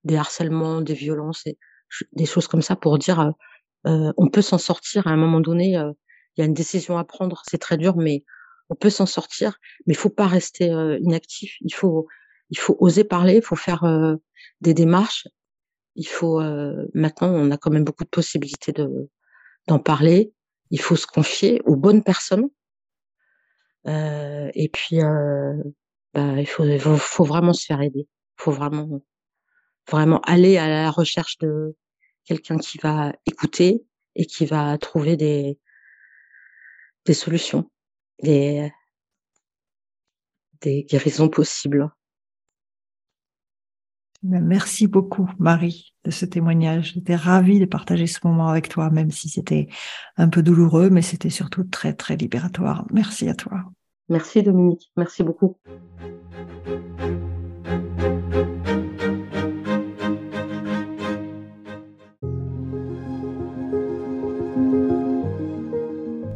des, 0.04 0.16
harcèlements, 0.16 0.82
des 0.82 0.94
violences, 0.94 1.46
et, 1.46 1.58
des 2.12 2.26
choses 2.26 2.46
comme 2.46 2.62
ça 2.62 2.76
pour 2.76 2.98
dire 2.98 3.32
euh, 3.87 4.12
on 4.16 4.28
peut 4.28 4.42
s'en 4.42 4.58
sortir 4.58 5.06
à 5.06 5.10
un 5.10 5.16
moment 5.16 5.40
donné. 5.40 5.76
Euh, 5.76 5.92
il 6.37 6.40
y 6.40 6.42
a 6.42 6.46
une 6.46 6.54
décision 6.54 6.98
à 6.98 7.04
prendre, 7.04 7.42
c'est 7.48 7.58
très 7.58 7.76
dur, 7.76 7.96
mais 7.96 8.24
on 8.68 8.74
peut 8.74 8.90
s'en 8.90 9.06
sortir. 9.06 9.58
Mais 9.87 9.94
il 9.94 9.96
faut 9.96 10.10
pas 10.10 10.26
rester 10.26 10.70
euh, 10.70 10.98
inactif. 11.00 11.56
Il 11.60 11.74
faut 11.74 12.06
il 12.50 12.58
faut 12.58 12.76
oser 12.78 13.04
parler, 13.04 13.37
il 13.37 13.42
faut 13.42 13.56
faire 13.56 13.84
euh, 13.84 14.16
des 14.60 14.74
démarches. 14.74 15.26
Il 15.96 16.08
faut 16.08 16.40
maintenant 16.92 17.28
on 17.28 17.50
a 17.52 17.56
quand 17.56 17.70
même 17.70 17.84
beaucoup 17.84 18.04
de 18.04 18.08
possibilités 18.08 18.72
de 18.72 19.10
d'en 19.68 19.78
parler. 19.78 20.32
Il 20.70 20.80
faut 20.80 20.96
se 20.96 21.06
confier 21.06 21.60
aux 21.66 21.76
bonnes 21.76 22.02
personnes. 22.02 22.48
et 23.87 24.68
puis 24.72 24.98
bah, 26.14 26.40
il 26.40 26.46
faut, 26.46 27.24
vraiment 27.24 27.53
se 27.53 27.66
faire 27.66 27.81
aider. 27.81 28.07
Il 28.07 28.42
faut 28.42 28.53
vraiment, 28.53 29.03
vraiment 29.90 30.20
aller 30.20 30.57
à 30.57 30.68
la 30.68 30.90
recherche 30.90 31.38
de 31.38 31.77
quelqu'un 32.24 32.59
qui 32.59 32.79
va 32.79 33.12
écouter 33.27 33.85
et 34.14 34.27
qui 34.27 34.46
va 34.46 34.79
trouver 34.79 35.16
des, 35.16 35.59
solutions, 37.12 37.70
des, 38.22 38.70
guérisons 40.62 41.29
possibles. 41.29 41.90
Ben, 44.22 44.42
merci 44.42 44.87
beaucoup, 44.87 45.29
Marie, 45.38 45.92
de 46.05 46.11
ce 46.11 46.24
témoignage. 46.24 46.94
J'étais 46.94 47.16
ravie 47.16 47.59
de 47.61 47.66
partager 47.66 48.07
ce 48.07 48.20
moment 48.24 48.48
avec 48.48 48.70
toi, 48.70 48.88
même 48.88 49.11
si 49.11 49.29
c'était 49.29 49.68
un 50.16 50.31
peu 50.31 50.42
douloureux, 50.42 50.88
mais 50.88 51.03
c'était 51.03 51.29
surtout 51.29 51.64
très, 51.64 51.92
très 51.92 52.16
libératoire. 52.16 52.87
Merci 52.90 53.29
à 53.29 53.35
toi. 53.35 53.64
Merci 54.08 54.42
Dominique, 54.42 54.92
merci 54.96 55.22
beaucoup. 55.22 55.56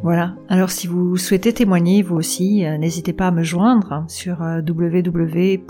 Voilà. 0.09 0.35
Alors 0.49 0.71
si 0.71 0.87
vous 0.87 1.19
souhaitez 1.19 1.53
témoigner 1.53 2.01
vous 2.01 2.17
aussi, 2.17 2.65
euh, 2.65 2.79
n'hésitez 2.79 3.13
pas 3.13 3.27
à 3.27 3.31
me 3.31 3.43
joindre 3.43 4.07
sur 4.09 4.43
euh, 4.43 4.63
www.elos.com. 4.67 5.61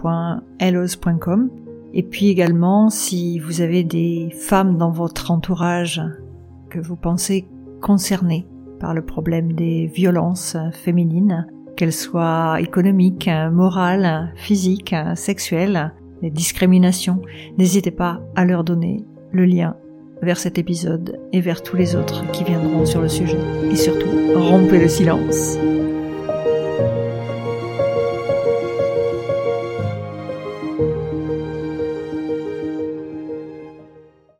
Et 1.93 2.03
puis 2.05 2.29
également, 2.29 2.89
si 2.89 3.41
vous 3.41 3.63
avez 3.63 3.83
des 3.83 4.31
femmes 4.31 4.77
dans 4.77 4.93
votre 4.93 5.33
entourage 5.33 6.01
que 6.71 6.79
vous 6.79 6.95
pensez 6.95 7.49
concernées 7.81 8.47
par 8.79 8.95
le 8.95 9.05
problème 9.05 9.55
des 9.55 9.89
violences 9.89 10.57
féminines, 10.73 11.49
qu'elles 11.79 11.93
soient 11.93 12.61
économiques, 12.61 13.31
morales, 13.53 14.33
physiques, 14.35 14.97
sexuelles, 15.15 15.95
les 16.23 16.31
discriminations, 16.31 17.23
n'hésitez 17.57 17.93
pas 17.93 18.21
à 18.35 18.45
leur 18.45 18.65
donner 18.65 19.07
le 19.31 19.45
lien 19.45 19.77
vers 20.21 20.39
cet 20.39 20.59
épisode 20.59 21.21
et 21.33 21.41
vers 21.41 21.63
tous 21.63 21.77
les 21.77 21.95
autres 21.95 22.29
qui 22.33 22.43
viendront 22.43 22.85
sur 22.85 23.01
le 23.01 23.09
sujet. 23.09 23.39
Et 23.71 23.77
surtout, 23.77 24.09
rompez 24.35 24.81
le 24.81 24.89
silence. 24.89 25.57